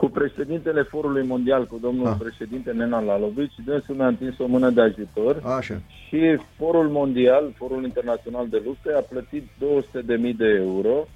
cu 0.00 0.08
președintele 0.08 0.82
Forului 0.82 1.26
Mondial, 1.26 1.66
cu 1.66 1.78
domnul 1.82 2.06
ah. 2.06 2.16
președinte 2.18 2.70
Nena 2.72 3.00
Lalovici, 3.00 3.64
dânsul 3.64 3.94
mi-a 3.94 4.06
întins 4.06 4.38
o 4.38 4.46
mână 4.46 4.70
de 4.70 4.80
ajutor 4.80 5.42
Așa. 5.44 5.80
și 6.06 6.38
Forul 6.56 6.88
Mondial, 6.88 7.52
Forul 7.56 7.84
Internațional 7.84 8.48
de 8.48 8.62
Lupte, 8.64 8.92
a 8.92 9.00
plătit 9.00 9.42
200.000 9.42 10.36
de 10.36 10.48
euro 10.48 11.06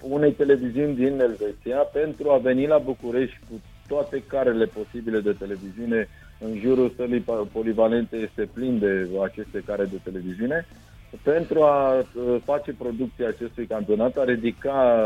unei 0.00 0.32
televiziuni 0.32 0.94
din 0.94 1.20
Elveția 1.20 1.76
pentru 1.76 2.30
a 2.30 2.36
veni 2.36 2.66
la 2.66 2.78
București 2.78 3.38
cu 3.50 3.60
toate 3.88 4.22
carele 4.26 4.64
posibile 4.64 5.20
de 5.20 5.32
televiziune. 5.32 6.08
În 6.38 6.58
jurul 6.60 6.92
sălii 6.96 7.24
polivalente 7.52 8.16
este 8.16 8.48
plin 8.54 8.78
de 8.78 9.08
aceste 9.22 9.62
care 9.66 9.84
de 9.84 10.00
televiziune 10.04 10.66
pentru 11.22 11.62
a 11.62 11.98
uh, 11.98 12.36
face 12.44 12.72
producția 12.72 13.28
acestui 13.28 13.66
campionat, 13.66 14.16
a 14.16 14.24
ridica 14.24 15.00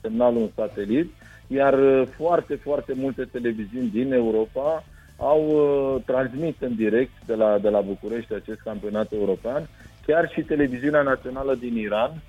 semnalul 0.00 0.40
în 0.40 0.50
satelit, 0.54 1.10
iar 1.46 1.78
uh, 1.78 2.02
foarte, 2.16 2.54
foarte 2.54 2.92
multe 2.96 3.28
televiziuni 3.32 3.88
din 3.88 4.12
Europa 4.12 4.84
au 5.16 5.46
uh, 5.46 6.02
transmis 6.04 6.54
în 6.60 6.74
direct 6.74 7.12
de 7.26 7.34
la, 7.34 7.58
de 7.58 7.68
la 7.68 7.80
București 7.80 8.34
acest 8.34 8.60
campionat 8.60 9.12
european, 9.12 9.68
chiar 10.06 10.30
și 10.32 10.40
televiziunea 10.40 11.02
națională 11.02 11.54
din 11.54 11.76
Iran, 11.76 12.22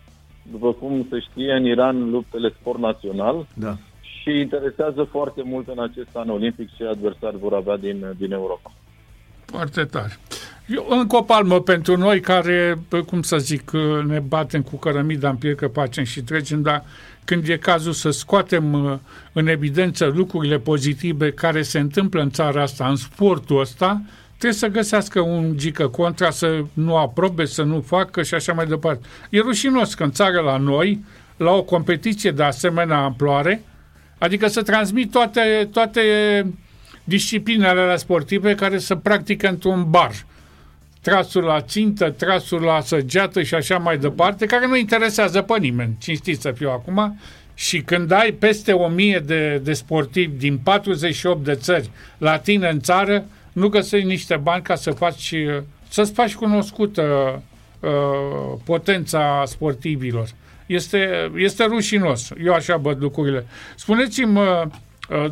după 0.51 0.73
cum 0.73 1.07
se 1.09 1.19
știe, 1.19 1.53
în 1.53 1.65
Iran 1.65 2.09
luptele 2.09 2.53
sport 2.59 2.79
național 2.79 3.47
da. 3.53 3.77
și 4.01 4.39
interesează 4.39 5.03
foarte 5.03 5.41
mult 5.45 5.67
în 5.67 5.79
acest 5.79 6.09
an 6.13 6.29
olimpic 6.29 6.75
ce 6.75 6.85
adversari 6.85 7.37
vor 7.37 7.53
avea 7.53 7.77
din, 7.77 8.05
din 8.17 8.31
Europa. 8.31 8.71
Foarte 9.45 9.83
tare. 9.83 10.17
Eu, 10.67 10.85
încă 10.89 11.15
o 11.15 11.21
palmă 11.21 11.61
pentru 11.61 11.97
noi 11.97 12.19
care, 12.19 12.77
cum 13.07 13.21
să 13.21 13.37
zic, 13.37 13.71
ne 14.07 14.19
batem 14.19 14.61
cu 14.61 14.75
cărămida 14.75 15.29
în 15.29 15.35
piecă, 15.35 15.67
pacem 15.67 16.03
și 16.03 16.21
trecem, 16.21 16.61
dar 16.61 16.83
când 17.27 17.47
e 17.47 17.57
cazul 17.57 17.93
să 17.93 18.09
scoatem 18.09 18.73
uh, 18.73 18.97
în 19.33 19.47
evidență 19.47 20.05
lucrurile 20.05 20.59
pozitive 20.59 21.31
care 21.31 21.61
se 21.61 21.79
întâmplă 21.79 22.21
în 22.21 22.29
țara 22.29 22.61
asta, 22.61 22.87
în 22.87 22.95
sportul 22.95 23.59
ăsta, 23.59 24.01
trebuie 24.37 24.59
să 24.59 24.67
găsească 24.67 25.19
un 25.19 25.57
gică 25.57 25.87
contra, 25.87 26.29
să 26.29 26.63
nu 26.73 26.95
aprobe, 26.97 27.45
să 27.45 27.63
nu 27.63 27.81
facă 27.81 28.23
și 28.23 28.33
așa 28.33 28.53
mai 28.53 28.65
departe. 28.65 29.07
E 29.29 29.39
rușinos 29.39 29.93
că 29.93 30.03
în 30.03 30.11
țară 30.11 30.39
la 30.39 30.57
noi, 30.57 31.03
la 31.37 31.51
o 31.51 31.63
competiție 31.63 32.31
de 32.31 32.43
asemenea 32.43 32.97
amploare, 32.97 33.63
adică 34.17 34.47
să 34.47 34.61
transmit 34.61 35.11
toate, 35.11 35.69
toate 35.71 36.01
disciplinele 37.03 37.95
sportive 37.95 38.55
care 38.55 38.77
se 38.77 38.95
practică 38.95 39.47
într-un 39.47 39.89
bar 39.89 40.11
trasul 41.07 41.43
la 41.43 41.61
țintă, 41.61 42.09
trasul 42.09 42.61
la 42.61 42.81
săgeată 42.81 43.43
și 43.43 43.53
așa 43.53 43.77
mai 43.77 43.97
departe, 43.97 44.45
care 44.45 44.67
nu 44.67 44.77
interesează 44.77 45.41
pe 45.41 45.59
nimeni, 45.59 45.95
cinstit 45.99 46.39
să 46.39 46.51
fiu 46.51 46.69
acum, 46.69 47.19
și 47.53 47.81
când 47.81 48.11
ai 48.11 48.31
peste 48.31 48.71
1000 48.71 49.23
de, 49.25 49.61
de 49.63 49.73
sportivi 49.73 50.37
din 50.37 50.57
48 50.57 51.43
de 51.43 51.53
țări 51.53 51.89
la 52.17 52.37
tine 52.37 52.69
în 52.69 52.79
țară, 52.79 53.25
nu 53.51 53.67
găsești 53.67 54.07
niște 54.07 54.35
bani 54.35 54.63
ca 54.63 54.75
să 54.75 54.91
faci, 54.91 55.33
să-ți 55.89 56.11
faci 56.11 56.35
cunoscută 56.35 57.03
uh, 57.79 57.89
potența 58.63 59.43
sportivilor. 59.45 60.27
Este, 60.65 61.31
este 61.35 61.63
rușinos. 61.63 62.29
Eu 62.43 62.53
așa 62.53 62.77
văd 62.77 63.01
lucrurile. 63.01 63.45
Spuneți-mi, 63.75 64.37
uh, 64.37 64.63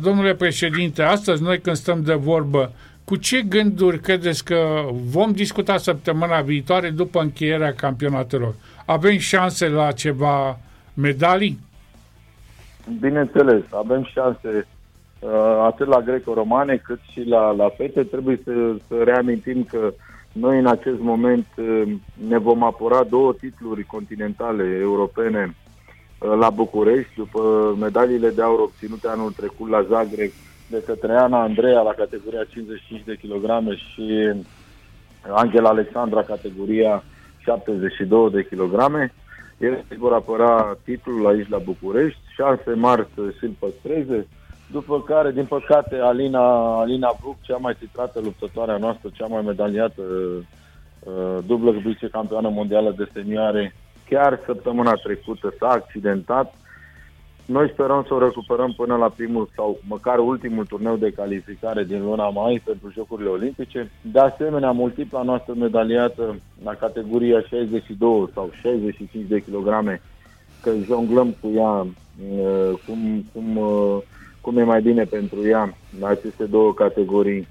domnule 0.00 0.34
președinte, 0.34 1.02
astăzi 1.02 1.42
noi 1.42 1.60
când 1.60 1.76
stăm 1.76 2.02
de 2.02 2.14
vorbă, 2.14 2.72
cu 3.06 3.16
ce 3.16 3.42
gânduri 3.42 4.00
credeți 4.00 4.44
că 4.44 4.88
vom 4.90 5.32
discuta 5.32 5.76
săptămâna 5.76 6.40
viitoare 6.40 6.90
după 6.90 7.20
încheierea 7.20 7.72
campionatelor? 7.72 8.54
Avem 8.86 9.18
șanse 9.18 9.68
la 9.68 9.92
ceva 9.92 10.58
medalii? 10.94 11.58
Bineînțeles, 13.00 13.62
avem 13.70 14.04
șanse 14.04 14.66
uh, 15.18 15.30
atât 15.64 15.86
la 15.86 16.00
greco-romane 16.00 16.76
cât 16.76 16.98
și 17.12 17.22
la, 17.28 17.50
la 17.50 17.68
fete. 17.68 18.02
Trebuie 18.02 18.40
să, 18.44 18.52
să 18.88 19.02
reamintim 19.02 19.64
că 19.64 19.92
noi 20.32 20.58
în 20.58 20.66
acest 20.66 21.00
moment 21.00 21.46
uh, 21.56 21.82
ne 22.28 22.38
vom 22.38 22.62
apura 22.62 23.02
două 23.02 23.32
titluri 23.32 23.84
continentale 23.84 24.78
europene 24.80 25.54
uh, 26.18 26.36
la 26.38 26.50
București, 26.50 27.12
după 27.16 27.40
medaliile 27.80 28.30
de 28.30 28.42
aur 28.42 28.60
obținute 28.60 29.08
anul 29.08 29.30
trecut 29.30 29.68
la 29.68 29.82
Zagreb 29.82 30.30
de 30.70 30.82
către 30.86 31.16
Ana 31.16 31.42
Andreea 31.42 31.80
la 31.80 31.92
categoria 31.92 32.44
55 32.44 33.02
de 33.04 33.16
kilograme 33.16 33.76
și 33.76 34.32
Angela 35.30 35.68
Alexandra 35.68 36.22
categoria 36.22 37.02
72 37.38 38.30
de 38.30 38.44
kilograme. 38.44 39.12
Ele 39.58 39.84
vor 39.98 40.12
apăra 40.12 40.76
titlul 40.84 41.26
aici 41.26 41.48
la 41.48 41.58
București, 41.58 42.20
șanse 42.34 42.70
mari 42.74 43.06
să-l 43.14 43.54
păstreze, 43.58 44.26
după 44.70 45.02
care, 45.02 45.30
din 45.30 45.44
păcate, 45.44 45.96
Alina, 45.96 46.78
Alina 46.80 47.16
Bruc, 47.20 47.36
cea 47.40 47.56
mai 47.56 47.74
titrată 47.78 48.20
luptătoare 48.20 48.78
noastră, 48.78 49.08
cea 49.12 49.26
mai 49.26 49.42
medaliată 49.42 50.02
uh, 50.02 51.38
dublă 51.46 51.70
vicecampioană 51.70 52.48
mondială 52.48 52.94
de 52.96 53.08
senioare, 53.12 53.74
chiar 54.08 54.40
săptămâna 54.44 54.92
trecută 54.92 55.54
s-a 55.58 55.68
accidentat 55.68 56.54
noi 57.46 57.70
sperăm 57.72 58.04
să 58.06 58.14
o 58.14 58.18
recuperăm 58.18 58.72
până 58.76 58.96
la 58.96 59.08
primul 59.08 59.48
sau 59.54 59.78
măcar 59.88 60.18
ultimul 60.18 60.64
turneu 60.64 60.96
de 60.96 61.10
calificare 61.10 61.84
din 61.84 62.02
luna 62.02 62.28
mai 62.28 62.62
pentru 62.64 62.90
Jocurile 62.90 63.28
Olimpice. 63.28 63.90
De 64.00 64.18
asemenea, 64.18 64.70
multipla 64.70 65.22
noastră 65.22 65.54
medaliată 65.58 66.36
la 66.64 66.74
categoria 66.74 67.40
62 67.40 68.30
sau 68.34 68.50
65 68.60 69.26
de 69.28 69.42
kilograme, 69.42 70.02
că 70.62 70.70
jonglăm 70.84 71.36
cu 71.40 71.50
ea 71.54 71.70
uh, 71.70 72.78
cum, 72.86 73.24
cum, 73.32 73.56
uh, 73.56 73.98
cum 74.40 74.56
e 74.56 74.62
mai 74.62 74.82
bine 74.82 75.04
pentru 75.04 75.46
ea 75.46 75.76
la 76.00 76.08
aceste 76.08 76.44
două 76.44 76.74
categorii. 76.74 77.48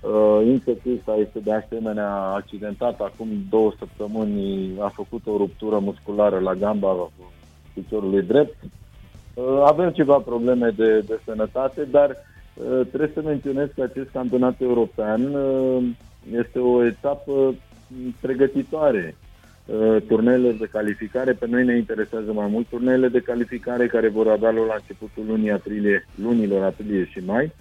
Uh, 0.00 0.46
Insectista 0.46 1.16
este 1.16 1.38
de 1.38 1.52
asemenea 1.52 2.12
accidentat 2.12 3.00
acum 3.00 3.28
două 3.50 3.72
săptămâni, 3.78 4.72
a 4.78 4.88
făcut 4.88 5.26
o 5.26 5.36
ruptură 5.36 5.78
musculară 5.78 6.38
la 6.38 6.54
gamba 6.54 7.10
piciorului 7.74 8.22
drept 8.22 8.56
Uh, 8.62 8.70
avem 9.64 9.90
ceva 9.90 10.16
probleme 10.18 10.68
de, 10.76 11.00
de 11.00 11.20
sănătate, 11.24 11.84
dar 11.84 12.10
uh, 12.10 12.86
trebuie 12.86 13.10
să 13.14 13.22
menționez 13.22 13.68
că 13.74 13.82
acest 13.82 14.10
campionat 14.12 14.60
european 14.60 15.34
uh, 15.34 15.84
este 16.32 16.58
o 16.58 16.84
etapă 16.84 17.54
pregătitoare. 18.20 19.14
Turneele 20.06 20.52
de 20.52 20.68
calificare, 20.72 21.32
pe 21.32 21.46
noi 21.46 21.64
ne 21.64 21.76
interesează 21.76 22.32
mai 22.32 22.46
mult 22.50 22.66
turneele 22.68 23.08
de 23.08 23.20
calificare 23.20 23.86
care 23.86 24.08
vor 24.08 24.28
avea 24.28 24.50
loc 24.50 24.66
la 24.66 24.74
începutul 24.74 25.24
lunii 25.26 25.50
aprilie, 25.50 26.06
lunilor 26.22 26.62
aprilie 26.64 27.04
și 27.04 27.18
mai 27.26 27.52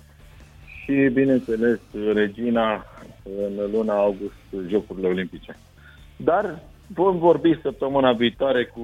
și, 0.89 1.09
bineînțeles, 1.13 1.79
Regina 2.13 2.86
în 3.24 3.71
luna 3.71 3.93
august 3.93 4.67
Jocurile 4.67 5.07
Olimpice. 5.07 5.57
Dar 6.15 6.59
vom 6.88 7.17
vorbi 7.17 7.59
săptămâna 7.62 8.12
viitoare 8.12 8.65
cu 8.65 8.83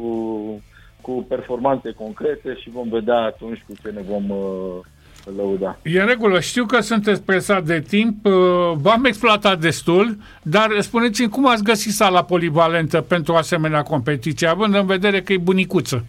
cu 1.06 1.26
performanțe 1.28 1.92
concrete 1.92 2.58
și 2.62 2.70
vom 2.70 2.90
vedea 2.90 3.18
atunci 3.18 3.64
cu 3.68 3.74
ce 3.82 3.90
ne 3.90 4.02
vom 4.10 4.30
uh, 4.30 5.36
lăuda. 5.38 5.78
E 5.84 6.02
în 6.02 6.08
regulă. 6.08 6.40
Știu 6.40 6.66
că 6.66 6.80
sunteți 6.80 7.24
presat 7.24 7.64
de 7.64 7.80
timp, 7.80 8.26
uh, 8.26 8.34
v-am 8.82 9.06
exploatat 9.06 9.60
destul, 9.60 10.18
dar 10.42 10.68
spuneți-mi 10.80 11.30
cum 11.30 11.48
ați 11.48 11.64
găsit 11.64 11.92
sala 11.92 12.24
polivalentă 12.24 13.02
pentru 13.02 13.34
asemenea 13.34 13.84
competiție, 13.84 14.48
având 14.48 14.76
în 14.76 14.86
vedere 14.86 15.22
că 15.22 15.34
e 15.34 15.38
bunicuță? 15.38 16.06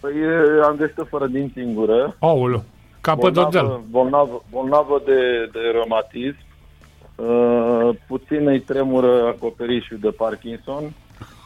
Păi 0.00 0.12
am 0.64 0.76
găsit 0.76 1.06
fără 1.08 1.26
din 1.26 1.50
singură. 1.54 2.16
Aoleu, 2.18 2.64
capă 3.00 3.30
bolnavă, 3.30 3.84
bolnavă, 3.90 4.44
bolnavă 4.50 5.02
de, 5.04 5.50
de 5.52 5.58
reumatism, 5.72 6.44
uh, 7.14 7.96
puțin 8.06 8.46
îi 8.46 8.60
tremură 8.60 9.26
acoperișul 9.26 9.98
de 10.00 10.10
Parkinson, 10.10 10.92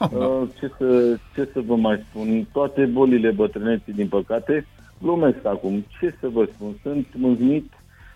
Uh, 0.00 0.42
ce, 0.58 0.70
să, 0.78 1.18
ce 1.34 1.48
să 1.52 1.60
vă 1.60 1.76
mai 1.76 2.04
spun? 2.08 2.46
Toate 2.52 2.84
bolile 2.84 3.30
bătrâneții, 3.30 3.92
din 3.92 4.08
păcate, 4.08 4.66
glumesc 5.02 5.44
acum. 5.44 5.86
Ce 6.00 6.14
să 6.20 6.28
vă 6.28 6.48
spun? 6.54 6.74
Sunt 6.82 7.06
mâhnit, 7.16 7.72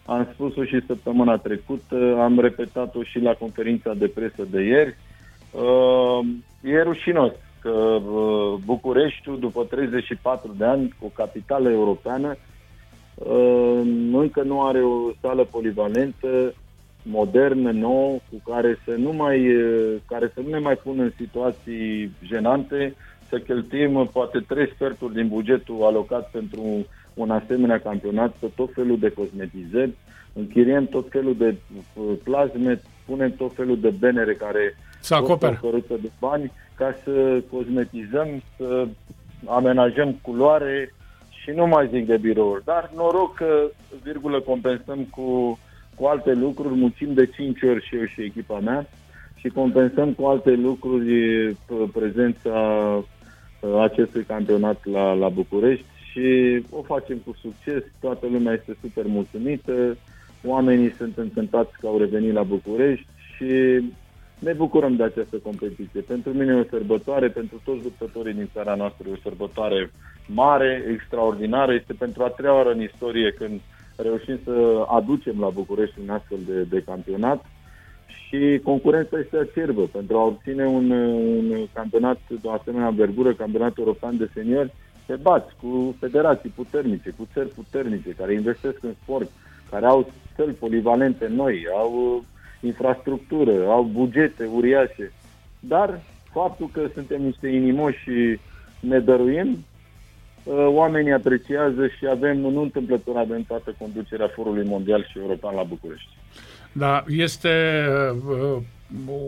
am 0.06 0.28
spus-o 0.32 0.64
și 0.64 0.86
săptămâna 0.86 1.36
trecută, 1.36 2.16
am 2.20 2.38
repetat-o 2.40 3.02
și 3.02 3.18
la 3.18 3.32
conferința 3.32 3.94
de 3.94 4.06
presă 4.06 4.46
de 4.50 4.62
ieri. 4.62 4.96
Uh, 5.50 6.26
e 6.62 6.82
rușinos 6.82 7.32
că 7.60 7.70
uh, 7.70 8.54
Bucureștiul, 8.64 9.38
după 9.38 9.64
34 9.64 10.54
de 10.56 10.64
ani, 10.64 10.94
o 11.00 11.06
capitală 11.06 11.70
europeană, 11.70 12.36
uh, 13.14 13.80
încă 14.12 14.42
nu 14.42 14.62
are 14.62 14.82
o 14.82 15.10
sală 15.20 15.44
polivalentă 15.44 16.54
modernă, 17.04 17.70
nouă, 17.70 18.18
cu 18.30 18.50
care 18.50 18.78
să 18.84 18.90
nu 18.90 19.12
mai, 19.12 19.38
care 20.08 20.30
să 20.34 20.40
nu 20.40 20.48
ne 20.48 20.58
mai 20.58 20.74
pună 20.74 21.02
în 21.02 21.12
situații 21.16 22.10
jenante, 22.24 22.94
să 23.28 23.38
cheltuim 23.38 24.10
poate 24.12 24.38
trei 24.48 24.70
sferturi 24.74 25.14
din 25.14 25.28
bugetul 25.28 25.82
alocat 25.82 26.30
pentru 26.30 26.86
un 27.14 27.30
asemenea 27.30 27.80
campionat 27.80 28.30
pe 28.30 28.46
tot 28.56 28.72
felul 28.74 28.98
de 28.98 29.08
cosmetizări, 29.08 29.92
închiriem 30.32 30.86
tot 30.86 31.06
felul 31.10 31.36
de 31.36 31.56
plasme, 32.22 32.80
punem 33.06 33.30
tot 33.30 33.54
felul 33.54 33.80
de 33.80 33.94
benere 33.98 34.34
care 34.34 34.76
să 35.00 35.14
acoperă 35.14 35.58
de 35.88 36.10
bani 36.18 36.52
ca 36.74 36.94
să 37.04 37.42
cosmetizăm, 37.50 38.42
să 38.56 38.86
amenajăm 39.46 40.18
culoare 40.22 40.94
și 41.30 41.50
nu 41.50 41.66
mai 41.66 41.88
zic 41.92 42.06
de 42.06 42.16
birouri. 42.16 42.64
Dar 42.64 42.90
noroc 42.96 43.34
că, 43.34 43.70
virgulă, 44.02 44.40
compensăm 44.40 45.04
cu, 45.10 45.58
cu 45.96 46.04
alte 46.04 46.32
lucruri, 46.32 46.74
muncim 46.74 47.14
de 47.14 47.26
5 47.26 47.62
ori 47.62 47.86
și 47.86 47.96
eu 47.96 48.04
și 48.04 48.22
echipa 48.22 48.58
mea 48.58 48.86
și 49.36 49.48
compensăm 49.48 50.12
cu 50.12 50.24
alte 50.24 50.50
lucruri 50.50 51.56
prezența 51.92 52.58
acestui 53.82 54.22
campionat 54.22 54.84
la, 54.84 55.12
la 55.12 55.28
București 55.28 55.84
și 56.10 56.62
o 56.70 56.82
facem 56.82 57.16
cu 57.16 57.36
succes, 57.40 57.82
toată 58.00 58.26
lumea 58.32 58.52
este 58.52 58.76
super 58.80 59.04
mulțumită, 59.06 59.96
oamenii 60.44 60.90
sunt 60.90 61.16
încântați 61.16 61.78
că 61.80 61.86
au 61.86 61.98
revenit 61.98 62.32
la 62.32 62.42
București 62.42 63.06
și 63.36 63.82
ne 64.38 64.52
bucurăm 64.52 64.96
de 64.96 65.02
această 65.02 65.36
competiție. 65.36 66.00
Pentru 66.00 66.32
mine 66.32 66.52
e 66.52 66.60
o 66.60 66.70
sărbătoare, 66.70 67.28
pentru 67.28 67.60
toți 67.64 67.82
luptătorii 67.82 68.34
din 68.34 68.50
țara 68.52 68.74
noastră 68.74 69.08
e 69.08 69.12
o 69.12 69.22
sărbătoare 69.22 69.90
mare, 70.26 70.84
extraordinară. 70.92 71.74
Este 71.74 71.92
pentru 71.92 72.22
a 72.22 72.28
treia 72.28 72.54
oară 72.54 72.70
în 72.70 72.82
istorie 72.82 73.30
când 73.30 73.60
reușim 73.96 74.38
să 74.44 74.84
aducem 74.88 75.40
la 75.40 75.48
București 75.48 76.00
un 76.02 76.10
astfel 76.10 76.38
de, 76.46 76.62
de 76.62 76.82
campionat 76.86 77.44
și 78.06 78.60
concurența 78.62 79.18
este 79.18 79.36
acerbă. 79.36 79.82
Pentru 79.82 80.16
a 80.16 80.24
obține 80.24 80.66
un, 80.66 80.90
un 80.90 81.66
campionat 81.72 82.18
de 82.28 82.38
o 82.42 82.50
asemenea 82.50 82.90
vergură, 82.90 83.34
campionat 83.34 83.78
european 83.78 84.16
de 84.16 84.30
seniori, 84.34 84.72
te 85.06 85.14
bați 85.14 85.54
cu 85.62 85.96
federații 86.00 86.52
puternice, 86.54 87.10
cu 87.10 87.28
țări 87.32 87.48
puternice 87.48 88.10
care 88.10 88.32
investesc 88.32 88.82
în 88.82 88.94
sport, 89.02 89.30
care 89.70 89.86
au 89.86 90.12
țări 90.36 90.52
polivalente 90.52 91.26
noi, 91.28 91.66
au 91.74 92.24
infrastructură, 92.60 93.68
au 93.68 93.82
bugete 93.82 94.44
uriașe. 94.54 95.12
Dar 95.60 96.00
faptul 96.32 96.68
că 96.72 96.88
suntem 96.94 97.22
niște 97.22 97.48
inimoși 97.48 97.98
și 97.98 98.38
ne 98.80 98.98
dăruim, 98.98 99.48
uh, 99.48 99.73
oamenii 100.52 101.12
apreciază 101.12 101.86
și 101.86 102.06
avem, 102.10 102.38
nu 102.38 102.62
întâmplător, 102.62 103.16
avem 103.16 103.42
toată 103.42 103.74
conducerea 103.78 104.30
Forului 104.34 104.64
Mondial 104.66 105.06
și 105.10 105.18
European 105.18 105.54
la 105.54 105.62
București. 105.62 106.08
Da, 106.72 107.04
este 107.08 107.84
uh, 108.28 108.62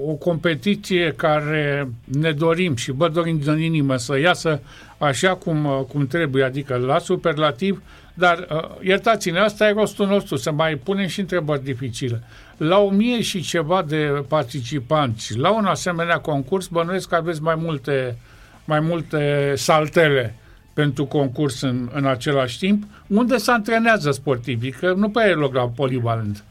o 0.06 0.12
competiție 0.12 1.12
care 1.16 1.88
ne 2.04 2.32
dorim 2.32 2.76
și 2.76 2.92
bă 2.92 3.08
dorim 3.08 3.38
din 3.38 3.58
inimă 3.58 3.96
să 3.96 4.18
iasă 4.18 4.60
așa 4.98 5.34
cum, 5.34 5.64
uh, 5.64 5.80
cum 5.88 6.06
trebuie, 6.06 6.44
adică 6.44 6.76
la 6.76 6.98
superlativ, 6.98 7.82
dar 8.14 8.46
uh, 8.50 8.70
iertați-ne, 8.82 9.38
asta 9.38 9.68
e 9.68 9.72
rostul 9.72 10.06
nostru, 10.06 10.36
să 10.36 10.52
mai 10.52 10.74
punem 10.74 11.06
și 11.06 11.20
întrebări 11.20 11.64
dificile. 11.64 12.22
La 12.56 12.78
o 12.78 12.90
mie 12.90 13.22
și 13.22 13.40
ceva 13.40 13.82
de 13.82 14.24
participanți, 14.28 15.38
la 15.38 15.50
un 15.50 15.64
asemenea 15.64 16.18
concurs, 16.18 16.66
bănuiesc 16.66 17.08
că 17.08 17.14
aveți 17.14 17.42
mai 17.42 17.54
multe, 17.54 18.16
mai 18.64 18.80
multe 18.80 19.52
saltele 19.56 20.34
pentru 20.80 21.04
concurs 21.04 21.62
în, 21.62 21.88
în 21.92 22.06
același 22.06 22.58
timp. 22.58 22.82
Unde 23.06 23.36
se 23.36 23.50
antrenează 23.50 24.10
sportivii? 24.10 24.70
Că 24.70 24.92
nu 24.96 25.08
prea 25.08 25.28
e 25.28 25.32
loc 25.32 25.54
la 25.54 25.68
polivalent. 25.76 26.44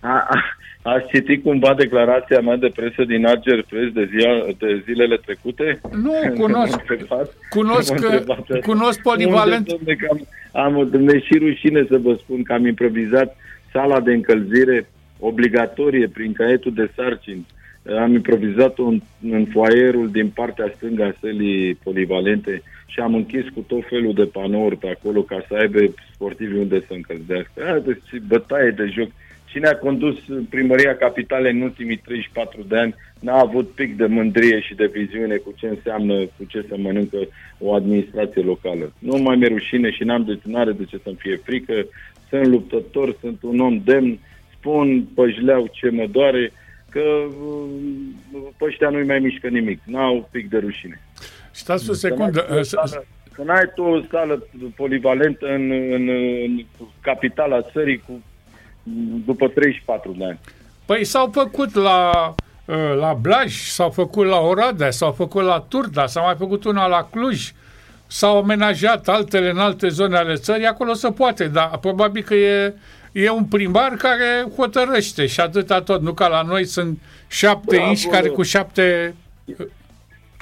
A, 0.00 0.26
a, 0.28 0.38
Ați 0.82 1.08
citit 1.08 1.42
cumva 1.42 1.74
declarația 1.74 2.40
mea 2.40 2.56
de 2.56 2.72
presă 2.74 3.04
din 3.04 3.26
Arger 3.26 3.64
Press 3.68 3.92
de, 3.92 4.10
zia, 4.16 4.30
de 4.58 4.82
zilele 4.84 5.16
trecute? 5.16 5.80
Nu, 6.02 6.14
cunosc. 6.40 6.80
cunosc, 7.48 7.94
cunosc 8.68 9.02
polivalent. 9.02 9.72
Unde, 9.72 9.96
am, 10.10 10.26
am, 10.64 10.76
am 10.76 11.20
și 11.24 11.38
rușine 11.38 11.86
să 11.88 11.98
vă 11.98 12.16
spun 12.22 12.42
că 12.42 12.52
am 12.52 12.66
improvizat 12.66 13.36
sala 13.72 14.00
de 14.00 14.12
încălzire 14.12 14.88
obligatorie 15.18 16.08
prin 16.08 16.32
caietul 16.32 16.72
de 16.74 16.90
sarcini. 16.96 17.46
Am 18.00 18.12
improvizat-o 18.12 18.84
în, 18.84 19.00
în 19.30 19.46
foaierul 19.52 20.10
din 20.10 20.28
partea 20.28 20.72
stângă 20.76 21.04
a 21.04 21.16
sălii 21.20 21.74
polivalente 21.74 22.62
și 22.92 23.00
am 23.00 23.14
închis 23.14 23.44
cu 23.54 23.60
tot 23.60 23.84
felul 23.88 24.12
de 24.12 24.24
panouri 24.24 24.76
pe 24.76 24.88
acolo 24.88 25.22
ca 25.22 25.44
să 25.48 25.54
aibă 25.54 25.78
sportivi 26.14 26.56
unde 26.56 26.80
să 26.86 26.92
încălzească. 26.92 27.82
Deci 27.84 28.22
bătaie 28.26 28.70
de 28.70 28.86
joc 28.94 29.10
Cine 29.50 29.66
a 29.66 29.76
condus 29.76 30.16
primăria 30.48 30.96
capitalei 30.96 31.52
în 31.52 31.60
ultimii 31.60 31.96
34 31.96 32.62
de 32.68 32.76
ani 32.76 32.94
n-a 33.20 33.38
avut 33.38 33.70
pic 33.70 33.96
de 33.96 34.06
mândrie 34.06 34.60
și 34.60 34.74
de 34.74 34.86
viziune 34.86 35.36
cu 35.36 35.54
ce 35.56 35.66
înseamnă, 35.66 36.14
cu 36.18 36.44
ce 36.48 36.64
se 36.68 36.76
mănâncă 36.76 37.18
o 37.58 37.74
administrație 37.74 38.42
locală. 38.42 38.92
Nu 38.98 39.16
mai 39.16 39.36
mi-e 39.36 39.48
rușine 39.48 39.90
și 39.90 40.04
n-am 40.04 40.24
de, 40.24 40.38
n-are 40.42 40.72
de 40.72 40.84
ce 40.84 41.00
să-mi 41.02 41.16
fie 41.18 41.36
frică. 41.44 41.86
Sunt 42.28 42.46
luptător, 42.46 43.16
sunt 43.20 43.38
un 43.42 43.60
om 43.60 43.80
demn, 43.84 44.18
spun 44.56 45.06
păjleau 45.14 45.70
ce 45.72 45.90
mă 45.90 46.06
doare, 46.10 46.52
că 46.88 47.00
uh, 47.00 48.40
pe 48.58 48.64
ăștia 48.64 48.88
nu-i 48.88 49.06
mai 49.06 49.18
mișcă 49.18 49.48
nimic. 49.48 49.80
N-au 49.84 50.28
pic 50.32 50.48
de 50.48 50.58
rușine. 50.58 51.00
Stați 51.60 51.90
o 51.90 51.92
secundă. 51.92 52.46
Când 53.32 53.50
ai 53.50 53.70
tu 53.74 53.82
o 53.82 54.00
sală 54.10 54.46
polivalentă 54.76 55.46
în, 55.46 55.70
în, 55.70 56.08
în 56.44 56.64
capitala 57.00 57.62
țării 57.62 57.98
cu 57.98 58.22
după 59.24 59.48
34 59.48 60.14
de 60.18 60.24
ani. 60.24 60.38
Păi 60.86 61.04
s-au 61.04 61.30
făcut 61.32 61.74
la, 61.74 62.34
ă, 62.68 62.94
la 62.94 63.12
Blaj, 63.12 63.54
s-au 63.54 63.90
făcut 63.90 64.26
la 64.26 64.38
Oradea, 64.38 64.90
s-au 64.90 65.12
făcut 65.12 65.42
la 65.42 65.66
Turda, 65.68 66.06
s-a 66.06 66.20
mai 66.20 66.34
făcut 66.38 66.64
una 66.64 66.86
la 66.86 67.08
Cluj, 67.10 67.52
s-au 68.06 68.38
amenajat 68.38 69.08
altele 69.08 69.50
în 69.50 69.58
alte 69.58 69.88
zone 69.88 70.16
ale 70.16 70.34
țării, 70.34 70.66
acolo 70.66 70.92
se 70.92 71.10
poate, 71.10 71.48
dar 71.48 71.78
probabil 71.80 72.22
că 72.22 72.34
e, 72.34 72.74
e 73.12 73.30
un 73.30 73.44
primar 73.44 73.90
care 73.90 74.46
hotărăște 74.56 75.26
și 75.26 75.40
atâta 75.40 75.82
tot, 75.82 76.00
nu 76.00 76.12
ca 76.12 76.28
la 76.28 76.42
noi 76.42 76.64
sunt 76.64 76.98
șapte 77.28 77.76
Bravo. 77.76 77.90
inși 77.90 78.08
care 78.08 78.28
cu 78.28 78.42
șapte... 78.42 79.14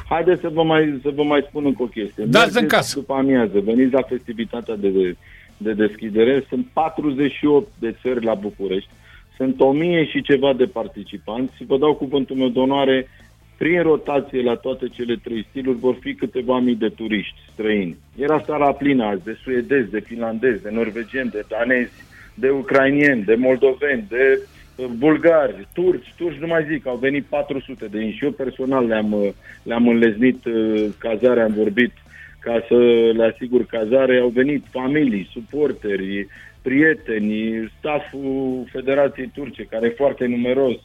Haideți 0.08 0.40
să 0.40 0.48
vă 0.48 0.62
mai, 0.62 0.98
să 1.02 1.10
vă 1.14 1.22
mai 1.22 1.44
spun 1.48 1.64
încă 1.64 1.82
o 1.82 1.86
chestie. 1.86 2.24
Dați 2.24 2.58
în 2.58 2.66
casă. 2.66 2.98
După 2.98 3.14
amiază, 3.14 3.60
veniți 3.60 3.92
la 3.92 4.02
festivitatea 4.02 4.76
de, 4.76 4.88
de 4.88 5.16
de 5.58 5.72
deschidere. 5.72 6.44
Sunt 6.48 6.66
48 6.72 7.68
de 7.78 7.96
țări 8.02 8.24
la 8.24 8.34
București. 8.34 8.90
Sunt 9.36 9.60
1000 9.60 10.06
și 10.06 10.22
ceva 10.22 10.52
de 10.52 10.64
participanți 10.64 11.56
și 11.56 11.64
vă 11.64 11.78
dau 11.78 11.94
cuvântul 11.94 12.36
meu 12.36 12.48
de 12.48 12.58
onoare, 12.58 13.08
prin 13.56 13.82
rotație 13.82 14.42
la 14.42 14.54
toate 14.54 14.88
cele 14.88 15.16
trei 15.22 15.46
stiluri 15.50 15.78
vor 15.78 15.96
fi 16.00 16.14
câteva 16.14 16.58
mii 16.58 16.74
de 16.74 16.88
turiști 16.88 17.38
străini. 17.52 17.96
Era 18.16 18.42
seara 18.44 18.72
plină 18.72 19.04
azi 19.04 19.24
de 19.24 19.38
suedezi, 19.42 19.90
de 19.90 20.00
finlandezi, 20.00 20.62
de 20.62 20.70
norvegieni, 20.72 21.30
de 21.30 21.44
danezi, 21.48 21.92
de 22.34 22.50
ucrainieni, 22.50 23.24
de 23.24 23.34
moldoveni, 23.34 24.04
de 24.08 24.38
uh, 24.40 24.57
bulgari, 24.86 25.68
turci, 25.72 26.14
turci 26.16 26.38
nu 26.38 26.46
mai 26.46 26.66
zic, 26.68 26.86
au 26.86 26.96
venit 26.96 27.24
400 27.24 27.86
de 27.86 28.00
inși. 28.00 28.24
Eu 28.24 28.30
personal 28.30 28.86
le-am, 28.86 29.12
uh, 29.12 29.28
le-am 29.62 29.88
înleznit 29.88 30.44
uh, 30.44 30.84
cazarea, 30.98 31.44
am 31.44 31.52
vorbit 31.52 31.92
ca 32.40 32.64
să 32.68 32.74
le 33.14 33.32
asigur 33.34 33.66
cazare, 33.66 34.18
au 34.18 34.28
venit 34.28 34.64
familii, 34.70 35.28
suporteri, 35.32 36.26
prieteni, 36.62 37.72
staful 37.78 38.64
Federației 38.72 39.30
Turce, 39.34 39.62
care 39.62 39.86
e 39.86 39.90
foarte 39.96 40.26
numeros, 40.26 40.76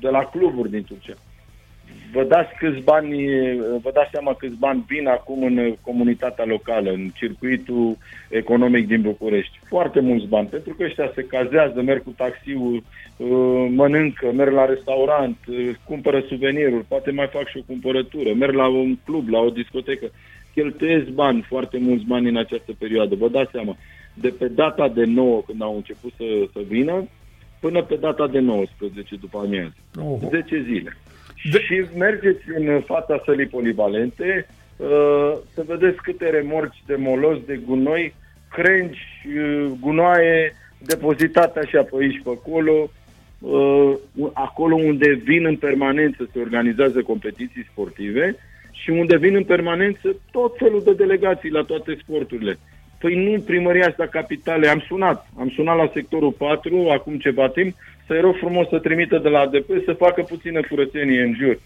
de 0.00 0.08
la 0.08 0.24
cluburi 0.24 0.70
din 0.70 0.84
Turcia. 0.84 1.14
Vă 2.12 2.24
dați 2.24 2.54
câți 2.58 2.80
bani, 2.80 3.16
vă 3.82 3.90
dați 3.92 4.10
seama 4.10 4.34
câți 4.34 4.56
bani 4.58 4.84
vin 4.88 5.06
acum 5.06 5.42
în 5.42 5.74
comunitatea 5.80 6.44
locală, 6.44 6.90
în 6.90 7.08
circuitul 7.14 7.96
economic 8.28 8.86
din 8.86 9.00
București. 9.00 9.60
Foarte 9.68 10.00
mulți 10.00 10.26
bani, 10.26 10.46
pentru 10.46 10.74
că 10.74 10.84
ăștia 10.84 11.12
se 11.14 11.22
cazează, 11.22 11.82
merg 11.82 12.02
cu 12.02 12.14
taxiul, 12.16 12.82
uh, 13.16 13.66
mănâncă, 13.70 14.32
merg 14.32 14.52
la 14.52 14.64
restaurant, 14.64 15.36
uh, 15.48 15.70
cumpără 15.84 16.24
suveniruri, 16.28 16.84
poate 16.84 17.10
mai 17.10 17.28
fac 17.32 17.48
și 17.48 17.58
o 17.58 17.66
cumpărătură, 17.66 18.34
merg 18.34 18.54
la 18.54 18.66
un 18.68 18.96
club, 19.04 19.28
la 19.28 19.38
o 19.38 19.50
discotecă 19.50 20.10
cheltuiesc 20.54 21.08
bani, 21.08 21.44
foarte 21.48 21.78
mulți 21.78 22.04
bani 22.04 22.28
în 22.28 22.36
această 22.36 22.72
perioadă. 22.78 23.14
Vă 23.14 23.28
dați 23.28 23.50
seama, 23.50 23.76
de 24.14 24.28
pe 24.28 24.48
data 24.48 24.88
de 24.88 25.04
9, 25.04 25.42
când 25.46 25.62
au 25.62 25.74
început 25.76 26.12
să, 26.16 26.24
să 26.52 26.60
vină, 26.68 27.08
până 27.60 27.82
pe 27.82 27.96
data 27.96 28.26
de 28.26 28.38
19 28.38 29.16
după 29.16 29.38
amiază. 29.38 29.74
Uh-huh. 29.74 30.28
10 30.30 30.62
zile. 30.62 30.96
De... 31.42 31.58
Și 31.60 31.84
mergeți 31.96 32.42
în 32.56 32.80
fața 32.80 33.22
sălii 33.24 33.46
polivalente 33.46 34.46
uh, 34.76 35.32
să 35.54 35.62
vedeți 35.66 36.02
câte 36.02 36.30
remorci 36.30 36.82
de 36.86 36.96
molos, 36.96 37.38
de 37.46 37.60
gunoi, 37.66 38.14
crengi, 38.50 39.00
uh, 39.38 39.70
gunoaie 39.80 40.54
depozitate 40.78 41.58
așa 41.58 41.82
pe 41.82 41.96
aici 42.00 42.20
pe 42.24 42.30
acolo, 42.30 42.90
uh, 43.38 43.94
acolo 44.32 44.74
unde 44.74 45.12
vin 45.12 45.44
în 45.44 45.56
permanență, 45.56 46.28
se 46.32 46.38
organizează 46.38 47.02
competiții 47.02 47.68
sportive 47.70 48.36
și 48.70 48.90
unde 48.90 49.16
vin 49.16 49.34
în 49.34 49.44
permanență 49.44 50.16
tot 50.30 50.56
felul 50.58 50.82
de 50.84 50.92
delegații 50.92 51.50
la 51.50 51.62
toate 51.62 51.98
sporturile. 52.02 52.58
Păi 52.98 53.14
nu 53.24 53.40
primăria 53.40 53.86
asta 53.86 54.06
capitale, 54.06 54.68
am 54.68 54.84
sunat, 54.86 55.26
am 55.38 55.50
sunat 55.54 55.76
la 55.76 55.90
sectorul 55.94 56.32
4 56.32 56.88
acum 56.88 57.18
ceva 57.18 57.48
timp 57.48 57.76
să-i 58.08 58.20
rog 58.20 58.34
frumos 58.36 58.68
să 58.68 58.78
trimită 58.78 59.18
de 59.18 59.28
la 59.28 59.38
ADP 59.38 59.70
să 59.84 59.92
facă 59.92 60.22
puțină 60.22 60.60
curățenie 60.70 61.22
în 61.22 61.34
jur. 61.34 61.58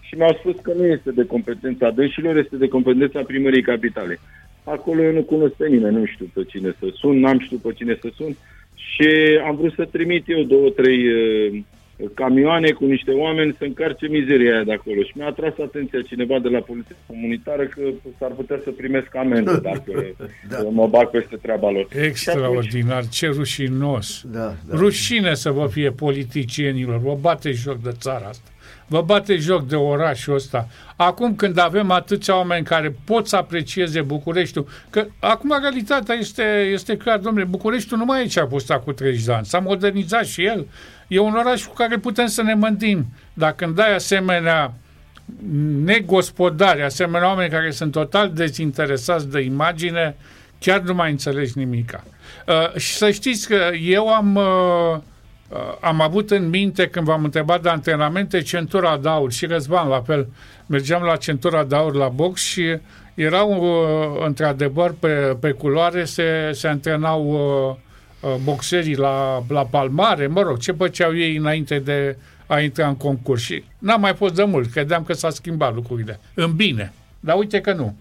Și 0.00 0.14
mi-au 0.16 0.36
spus 0.38 0.54
că 0.62 0.72
nu 0.72 0.86
este 0.86 1.10
de 1.10 1.26
competența 1.26 1.90
dânșilor, 1.90 2.36
este 2.36 2.56
de 2.56 2.68
competența 2.68 3.20
primării 3.22 3.62
capitale. 3.62 4.20
Acolo 4.64 5.02
eu 5.02 5.12
nu 5.12 5.22
cunosc 5.22 5.54
pe 5.54 5.68
nimeni, 5.68 5.96
nu 5.96 6.04
știu 6.04 6.30
pe 6.34 6.44
cine 6.44 6.74
să 6.78 6.86
sun, 6.92 7.18
n-am 7.18 7.38
știut 7.38 7.60
pe 7.60 7.72
cine 7.72 7.98
să 8.00 8.08
sun 8.16 8.36
și 8.74 9.08
am 9.46 9.56
vrut 9.56 9.72
să 9.72 9.84
trimit 9.84 10.24
eu 10.26 10.42
două, 10.42 10.70
trei 10.70 11.08
uh, 11.08 11.58
camioane 12.14 12.70
cu 12.70 12.84
niște 12.84 13.10
oameni 13.10 13.54
să 13.58 13.64
încarce 13.64 14.06
mizeria 14.06 14.54
aia 14.54 14.64
de 14.64 14.72
acolo. 14.72 15.02
Și 15.02 15.12
mi-a 15.14 15.26
atras 15.26 15.52
atenția 15.62 16.00
cineva 16.00 16.38
de 16.38 16.48
la 16.48 16.58
poliția 16.58 16.96
comunitară 17.06 17.64
că 17.66 17.82
s-ar 18.18 18.30
putea 18.30 18.60
să 18.64 18.70
primesc 18.70 19.16
amendă 19.16 19.60
dacă 19.70 19.92
da. 20.48 20.58
mă 20.70 20.86
bag 20.86 21.10
peste 21.10 21.36
treaba 21.36 21.70
lor. 21.70 21.86
Extraordinar, 22.02 23.08
ce 23.08 23.26
rușinos. 23.26 24.22
Da, 24.32 24.54
da. 24.68 24.76
Rușine 24.76 25.34
să 25.34 25.50
vă 25.50 25.66
fie 25.66 25.90
politicienilor, 25.90 26.98
vă 26.98 27.16
bate 27.20 27.50
joc 27.50 27.82
de 27.82 27.90
țara 27.92 28.26
asta. 28.26 28.50
Vă 28.88 29.02
bate 29.02 29.36
joc 29.36 29.66
de 29.66 29.76
orașul 29.76 30.34
ăsta. 30.34 30.68
Acum 30.96 31.34
când 31.34 31.58
avem 31.58 31.90
atâția 31.90 32.36
oameni 32.36 32.64
care 32.64 32.96
pot 33.04 33.28
să 33.28 33.36
aprecieze 33.36 34.02
Bucureștiul, 34.02 34.68
că 34.90 35.06
acum 35.20 35.58
realitatea 35.60 36.14
este, 36.14 36.68
este 36.72 36.96
clar, 36.96 37.18
domnule, 37.18 37.44
Bucureștiul 37.44 37.98
nu 37.98 38.04
mai 38.04 38.22
e 38.22 38.26
ce 38.26 38.40
a 38.40 38.46
fost 38.46 38.72
cu 38.72 38.92
30 38.92 39.24
de 39.24 39.32
ani. 39.32 39.46
S-a 39.46 39.58
modernizat 39.58 40.24
și 40.24 40.44
el. 40.44 40.66
E 41.08 41.18
un 41.18 41.34
oraș 41.34 41.64
cu 41.64 41.74
care 41.74 41.98
putem 41.98 42.26
să 42.26 42.42
ne 42.42 42.54
mândim. 42.54 43.06
Dacă 43.34 43.54
când 43.56 43.74
dai 43.74 43.94
asemenea 43.94 44.72
negospodari, 45.84 46.82
asemenea 46.82 47.28
oameni 47.28 47.50
care 47.50 47.70
sunt 47.70 47.92
total 47.92 48.32
dezinteresați 48.34 49.30
de 49.30 49.40
imagine, 49.40 50.16
chiar 50.58 50.80
nu 50.80 50.94
mai 50.94 51.10
înțelegi 51.10 51.58
nimica. 51.58 52.04
Uh, 52.46 52.76
și 52.76 52.92
să 52.92 53.10
știți 53.10 53.48
că 53.48 53.70
eu 53.80 54.08
am 54.08 54.34
uh, 54.34 54.44
Uh, 54.44 55.02
am 55.80 56.00
avut 56.00 56.30
în 56.30 56.48
minte 56.48 56.86
când 56.86 57.06
v-am 57.06 57.24
întrebat 57.24 57.62
de 57.62 57.68
antrenamente 57.68 58.40
centura 58.40 58.96
de 58.96 59.08
aur 59.08 59.32
și 59.32 59.46
Răzvan 59.46 59.88
la 59.88 60.00
fel. 60.00 60.28
Mergeam 60.66 61.02
la 61.02 61.16
centura 61.16 61.64
de 61.64 61.74
aur 61.74 61.94
la 61.94 62.08
box 62.08 62.42
și 62.42 62.78
erau 63.14 63.50
uh, 63.50 64.24
într-adevăr 64.26 64.94
pe, 65.00 65.36
pe 65.40 65.50
culoare 65.50 66.04
se, 66.04 66.50
se 66.52 66.68
antrenau 66.68 67.24
uh, 68.20 68.34
boxerii 68.42 68.96
la, 68.96 69.42
la 69.48 69.64
palmare, 69.64 70.26
mă 70.26 70.42
rog, 70.42 70.58
ce 70.58 70.72
făceau 70.72 71.16
ei 71.16 71.36
înainte 71.36 71.78
de 71.78 72.16
a 72.46 72.60
intra 72.60 72.88
în 72.88 72.96
concurs 72.96 73.42
și 73.42 73.64
n-am 73.78 74.00
mai 74.00 74.14
fost 74.14 74.34
de 74.34 74.44
mult, 74.44 74.70
credeam 74.70 75.04
că 75.04 75.12
s-a 75.12 75.30
schimbat 75.30 75.74
lucrurile. 75.74 76.20
În 76.34 76.56
bine, 76.56 76.92
dar 77.20 77.36
uite 77.38 77.60
că 77.60 77.72
nu. 77.72 77.96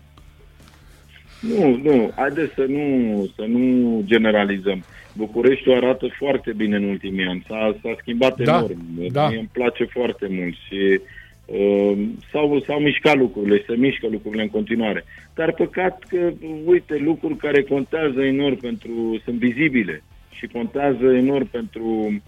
Nu, 1.39 1.79
nu, 1.83 2.11
haideți 2.15 2.53
să 2.53 2.65
nu, 2.67 3.29
să 3.35 3.41
nu 3.47 4.01
generalizăm. 4.05 4.83
Bucureștiul 5.17 5.75
arată 5.75 6.07
foarte 6.17 6.53
bine 6.53 6.75
în 6.75 6.83
ultimii 6.83 7.25
ani. 7.25 7.45
S-a, 7.47 7.75
s-a 7.81 7.95
schimbat 7.99 8.37
da, 8.41 8.57
enorm. 8.57 9.11
Da. 9.11 9.27
Mie 9.27 9.37
îmi 9.37 9.49
place 9.51 9.83
foarte 9.83 10.27
mult 10.29 10.55
și 10.67 10.99
uh, 11.45 11.97
s-au, 12.31 12.63
s-au 12.65 12.79
mișcat 12.79 13.17
lucrurile, 13.17 13.63
se 13.67 13.75
mișcă 13.75 14.07
lucrurile 14.11 14.41
în 14.41 14.49
continuare. 14.49 15.05
Dar 15.33 15.53
păcat 15.53 16.03
că, 16.07 16.31
uite, 16.65 16.97
lucruri 16.97 17.37
care 17.37 17.61
contează 17.63 18.21
enorm 18.21 18.59
pentru, 18.59 19.21
sunt 19.23 19.37
vizibile 19.37 20.03
și 20.31 20.47
contează 20.47 21.05
enorm 21.05 21.47
pentru, 21.49 22.21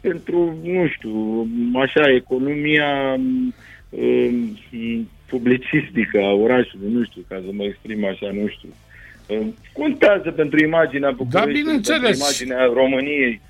pentru 0.00 0.58
nu 0.62 0.86
știu, 0.86 1.46
așa, 1.74 2.14
economia 2.14 3.18
uh, 3.90 4.30
publicistică 5.26 6.20
a 6.22 6.32
orașului, 6.32 6.92
nu 6.92 7.04
știu, 7.04 7.24
ca 7.28 7.42
să 7.44 7.50
mă 7.52 7.62
exprim 7.62 8.04
așa, 8.04 8.30
nu 8.32 8.46
știu. 8.46 8.68
Uh, 8.68 8.89
contează 9.72 10.30
pentru 10.30 10.64
imaginea 10.64 11.10
București, 11.10 11.62
da, 11.62 11.92
pentru 11.92 12.12
imaginea 12.14 12.64
României. 12.64 13.40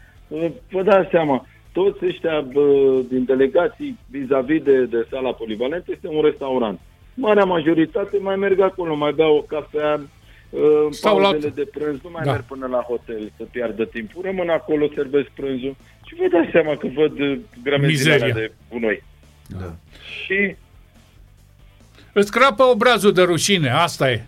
Vă 0.71 0.83
dați 0.83 1.11
seama, 1.11 1.47
toți 1.73 2.05
ăștia 2.05 2.41
bă, 2.41 3.01
din 3.09 3.25
delegații 3.25 3.99
vis-a-vis 4.11 4.63
de, 4.63 4.85
de 4.85 5.07
sala 5.11 5.33
polivalentă 5.33 5.91
este 5.91 6.09
un 6.09 6.23
restaurant. 6.23 6.81
Marea 7.15 7.45
majoritate 7.45 8.19
mai 8.21 8.37
merg 8.37 8.61
acolo, 8.61 8.95
mai 8.95 9.13
beau 9.13 9.37
o 9.37 9.41
cafea, 9.41 10.01
Sau 10.91 11.19
la... 11.19 11.33
de 11.55 11.69
prânz, 11.73 11.99
nu 12.03 12.11
mai 12.11 12.25
da. 12.25 12.31
merg 12.31 12.45
până 12.45 12.67
la 12.67 12.81
hotel 12.81 13.33
să 13.37 13.45
piardă 13.51 13.85
timpul, 13.85 14.23
rămân 14.23 14.49
acolo, 14.49 14.89
servesc 14.95 15.29
prânzul 15.29 15.77
și 16.07 16.15
vă 16.15 16.29
dați 16.33 16.51
seama 16.51 16.77
că 16.77 16.87
văd 16.95 17.13
grămezile 17.63 18.33
de 18.35 18.53
gunoi. 18.71 19.03
Da. 19.61 19.75
Și 20.25 20.55
Îți 22.13 22.31
crapă 22.31 22.63
obrazul 22.63 23.13
de 23.13 23.23
rușine, 23.23 23.71
asta 23.71 24.11
e. 24.11 24.25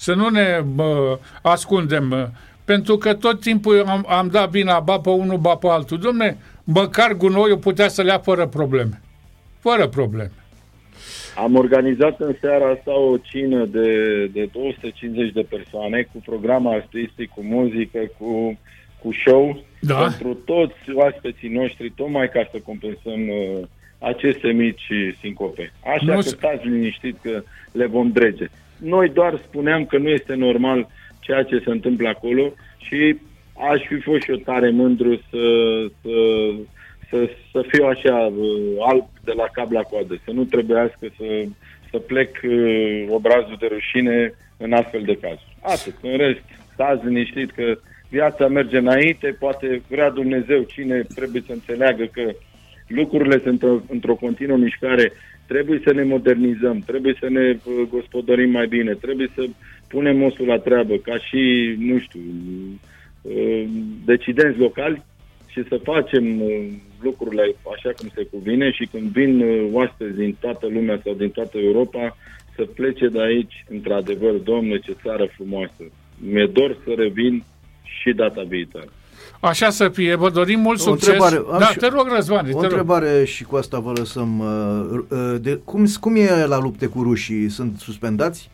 Să 0.00 0.14
nu 0.14 0.28
ne 0.28 0.60
bă, 0.74 1.18
ascundem, 1.42 2.32
pentru 2.64 2.96
că 2.96 3.14
tot 3.14 3.40
timpul 3.40 3.84
am, 3.86 4.06
am 4.08 4.28
dat 4.28 4.50
vina 4.50 4.80
ba 4.80 4.98
pe 4.98 5.10
unul, 5.10 5.38
ba 5.38 5.54
pe 5.54 5.66
altul. 5.68 5.98
Domne, 5.98 6.36
măcar 6.64 7.12
gunoiul 7.12 7.58
putea 7.58 7.88
să 7.88 8.02
le 8.02 8.10
ia 8.10 8.18
fără 8.18 8.46
probleme. 8.46 9.00
Fără 9.58 9.88
probleme. 9.88 10.30
Am 11.36 11.56
organizat 11.56 12.20
în 12.20 12.36
seara 12.40 12.70
asta 12.70 12.98
o 12.98 13.16
cină 13.16 13.64
de, 13.64 14.26
de 14.26 14.48
250 14.52 15.32
de 15.32 15.46
persoane 15.48 16.08
cu 16.12 16.22
program 16.24 16.66
artistic, 16.66 17.30
cu 17.30 17.42
muzică, 17.42 17.98
cu, 18.18 18.58
cu 19.02 19.12
show 19.12 19.64
da. 19.80 19.94
pentru 19.94 20.34
toți 20.34 20.90
oaspeții 20.94 21.48
noștri, 21.48 21.92
tocmai 21.96 22.28
ca 22.28 22.48
să 22.52 22.58
compensăm 22.64 23.28
uh, 23.28 23.66
aceste 23.98 24.48
mici 24.48 24.92
sincope. 25.20 25.72
Așa 25.94 26.04
nu 26.04 26.14
că 26.14 26.20
stați 26.20 26.66
liniștit 26.66 27.16
că 27.22 27.42
le 27.72 27.86
vom 27.86 28.10
drege. 28.12 28.50
Noi 28.80 29.08
doar 29.08 29.40
spuneam 29.46 29.84
că 29.84 29.98
nu 29.98 30.08
este 30.08 30.34
normal 30.34 30.88
ceea 31.20 31.42
ce 31.42 31.62
se 31.64 31.70
întâmplă 31.70 32.08
acolo 32.08 32.52
și 32.78 33.16
aș 33.70 33.86
fi 33.86 34.00
fost 34.00 34.22
și 34.22 34.30
eu 34.30 34.36
tare 34.36 34.70
mândru 34.70 35.16
să, 35.30 35.44
să, 36.02 36.16
să, 37.10 37.30
să 37.52 37.64
fiu 37.68 37.84
așa 37.84 38.16
uh, 38.16 38.86
alb 38.90 39.06
de 39.24 39.32
la 39.36 39.46
cap 39.52 39.70
la 39.72 39.82
coadă, 39.82 40.20
să 40.24 40.30
nu 40.30 40.44
trebuiască 40.44 41.06
să, 41.16 41.44
să 41.90 41.98
plec 41.98 42.36
uh, 42.44 43.06
obrazul 43.08 43.56
de 43.58 43.66
rușine 43.66 44.34
în 44.56 44.72
astfel 44.72 45.02
de 45.02 45.18
cazuri. 45.20 45.56
Atât. 45.62 45.94
În 46.02 46.16
rest, 46.16 46.40
stați 46.72 47.06
liniștit 47.06 47.50
că 47.50 47.78
viața 48.08 48.48
merge 48.48 48.78
înainte, 48.78 49.36
poate 49.38 49.82
vrea 49.88 50.10
Dumnezeu 50.10 50.62
cine 50.62 51.06
trebuie 51.14 51.42
să 51.46 51.52
înțeleagă 51.52 52.04
că 52.04 52.30
lucrurile 52.90 53.40
sunt 53.42 53.62
într-o, 53.62 53.82
într-o 53.88 54.14
continuă 54.14 54.56
mișcare 54.56 55.12
Trebuie 55.52 55.80
să 55.84 55.92
ne 55.92 56.02
modernizăm, 56.02 56.78
trebuie 56.86 57.16
să 57.20 57.28
ne 57.28 57.50
uh, 57.50 57.88
gospodărim 57.88 58.50
mai 58.50 58.66
bine, 58.66 58.94
trebuie 58.94 59.30
să 59.34 59.44
punem 59.88 60.22
osul 60.22 60.46
la 60.46 60.58
treabă 60.58 60.96
ca 60.96 61.18
și, 61.18 61.74
nu 61.78 61.98
știu, 61.98 62.20
uh, 63.22 63.64
decidenți 64.04 64.58
locali 64.58 65.02
și 65.46 65.64
să 65.68 65.80
facem 65.82 66.40
uh, 66.40 66.66
lucrurile 67.02 67.54
așa 67.76 67.90
cum 67.96 68.08
se 68.14 68.22
cuvine 68.24 68.70
și 68.70 68.88
când 68.92 69.10
vin 69.10 69.44
oaspeți 69.72 70.16
din 70.16 70.36
toată 70.40 70.66
lumea 70.66 71.00
sau 71.04 71.14
din 71.14 71.30
toată 71.30 71.58
Europa 71.58 72.16
să 72.56 72.62
plece 72.62 73.08
de 73.08 73.22
aici, 73.22 73.64
într-adevăr, 73.68 74.32
domnule, 74.32 74.78
ce 74.78 74.96
țară 75.02 75.24
frumoasă. 75.24 75.84
Mi-e 76.18 76.46
dor 76.46 76.76
să 76.84 76.92
revin 76.96 77.44
și 78.00 78.12
data 78.12 78.42
viitoare. 78.42 78.88
Așa 79.40 79.70
să 79.70 79.88
fie, 79.88 80.14
vă 80.14 80.30
dorim 80.30 80.60
mult 80.60 80.78
o 80.78 80.82
succes. 80.82 81.08
Întrebare, 81.08 81.58
da, 81.58 81.66
și, 81.66 81.76
te 81.76 81.86
rog, 81.86 82.08
Răzvan. 82.14 82.50
O 82.52 82.58
întrebare 82.58 83.16
rog. 83.16 83.26
și 83.26 83.44
cu 83.44 83.56
asta 83.56 83.78
vă 83.78 83.92
lăsăm. 83.96 84.38
Uh, 84.38 85.00
uh, 85.08 85.40
de, 85.40 85.60
cum, 85.64 85.84
cum 86.00 86.16
e 86.16 86.46
la 86.46 86.58
lupte 86.58 86.86
cu 86.86 87.02
rușii? 87.02 87.48
Sunt 87.48 87.78
suspendați? 87.78 88.50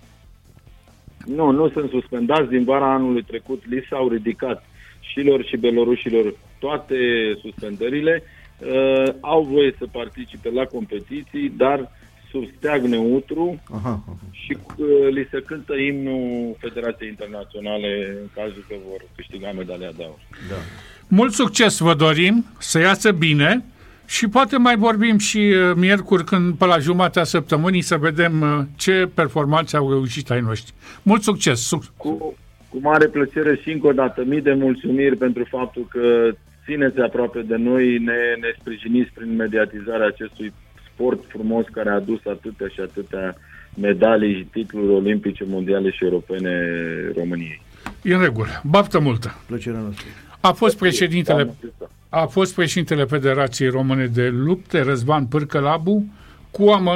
Nu, 1.24 1.50
nu 1.50 1.68
sunt 1.68 1.90
suspendați. 1.90 2.48
Din 2.48 2.64
vara 2.64 2.92
anului 2.92 3.22
trecut 3.22 3.62
li 3.68 3.86
s-au 3.90 4.08
ridicat 4.08 4.64
șilor 5.00 5.44
și 5.44 5.56
belorușilor 5.56 6.34
toate 6.58 6.96
suspendările. 7.40 8.22
Uh, 8.58 9.12
au 9.20 9.42
voie 9.42 9.74
să 9.78 9.86
participe 9.92 10.50
la 10.50 10.64
competiții, 10.64 11.52
dar 11.56 11.90
sub 12.30 12.44
steag 12.56 12.82
neutru 12.84 13.62
aha, 13.70 13.88
aha. 13.88 14.16
și 14.30 14.56
uh, 14.76 14.86
li 15.10 15.28
se 15.30 15.42
cântă 15.46 15.74
imnul 15.74 16.56
Federației 16.58 17.08
Internaționale 17.08 18.18
în 18.20 18.28
cazul 18.34 18.64
că 18.68 18.74
vor 18.88 19.00
câștiga 19.16 19.50
medalia 19.52 19.92
de 19.96 20.02
aur. 20.04 20.18
Da. 20.48 20.56
Mult 21.08 21.32
succes 21.32 21.78
vă 21.78 21.94
dorim, 21.94 22.44
să 22.58 22.78
iasă 22.78 23.12
bine 23.12 23.64
și 24.06 24.28
poate 24.28 24.56
mai 24.56 24.76
vorbim 24.76 25.18
și 25.18 25.38
uh, 25.38 25.74
miercuri 25.76 26.24
când 26.24 26.54
pe 26.54 26.64
la 26.64 26.78
jumatea 26.78 27.24
săptămânii 27.24 27.80
să 27.80 27.96
vedem 27.96 28.40
uh, 28.40 28.64
ce 28.76 29.08
performanțe 29.14 29.76
au 29.76 29.90
reușit 29.90 30.30
ai 30.30 30.40
noștri. 30.40 30.74
Mult 31.02 31.22
succes! 31.22 31.70
Cu, 31.96 32.34
cu 32.68 32.78
mare 32.80 33.06
plăcere 33.06 33.60
și 33.62 33.70
încă 33.70 33.86
o 33.86 33.92
dată 33.92 34.24
mii 34.24 34.40
de 34.40 34.52
mulțumiri 34.52 35.16
pentru 35.16 35.44
faptul 35.50 35.86
că 35.90 36.30
țineți 36.64 37.00
aproape 37.00 37.40
de 37.40 37.56
noi, 37.56 37.98
ne, 37.98 38.20
ne 38.40 38.54
sprijiniți 38.58 39.10
prin 39.14 39.36
mediatizarea 39.36 40.06
acestui 40.06 40.52
sport 40.96 41.24
frumos 41.28 41.64
care 41.72 41.88
a 41.90 41.94
adus 41.94 42.20
atâtea 42.24 42.68
și 42.68 42.80
atâtea 42.80 43.36
medalii 43.74 44.34
și 44.34 44.44
titluri 44.52 44.92
olimpice, 44.92 45.44
mondiale 45.46 45.90
și 45.90 46.04
europene 46.04 46.50
României. 47.16 47.62
E 48.02 48.14
în 48.14 48.20
regulă. 48.20 48.62
Baftă 48.64 48.98
multă. 48.98 49.34
Plăcerea 49.46 49.80
noastră. 49.80 50.06
A 50.40 50.52
fost 50.52 50.76
președintele, 50.78 51.54
a 52.08 52.26
fost 52.26 52.54
președintele 52.54 53.04
Federației 53.04 53.68
Române 53.68 54.06
de 54.06 54.28
Lupte, 54.28 54.80
Răzvan 54.80 55.26
Pârcălabu, 55.26 56.04
cu 56.50 56.68
amănuntul 56.68 56.94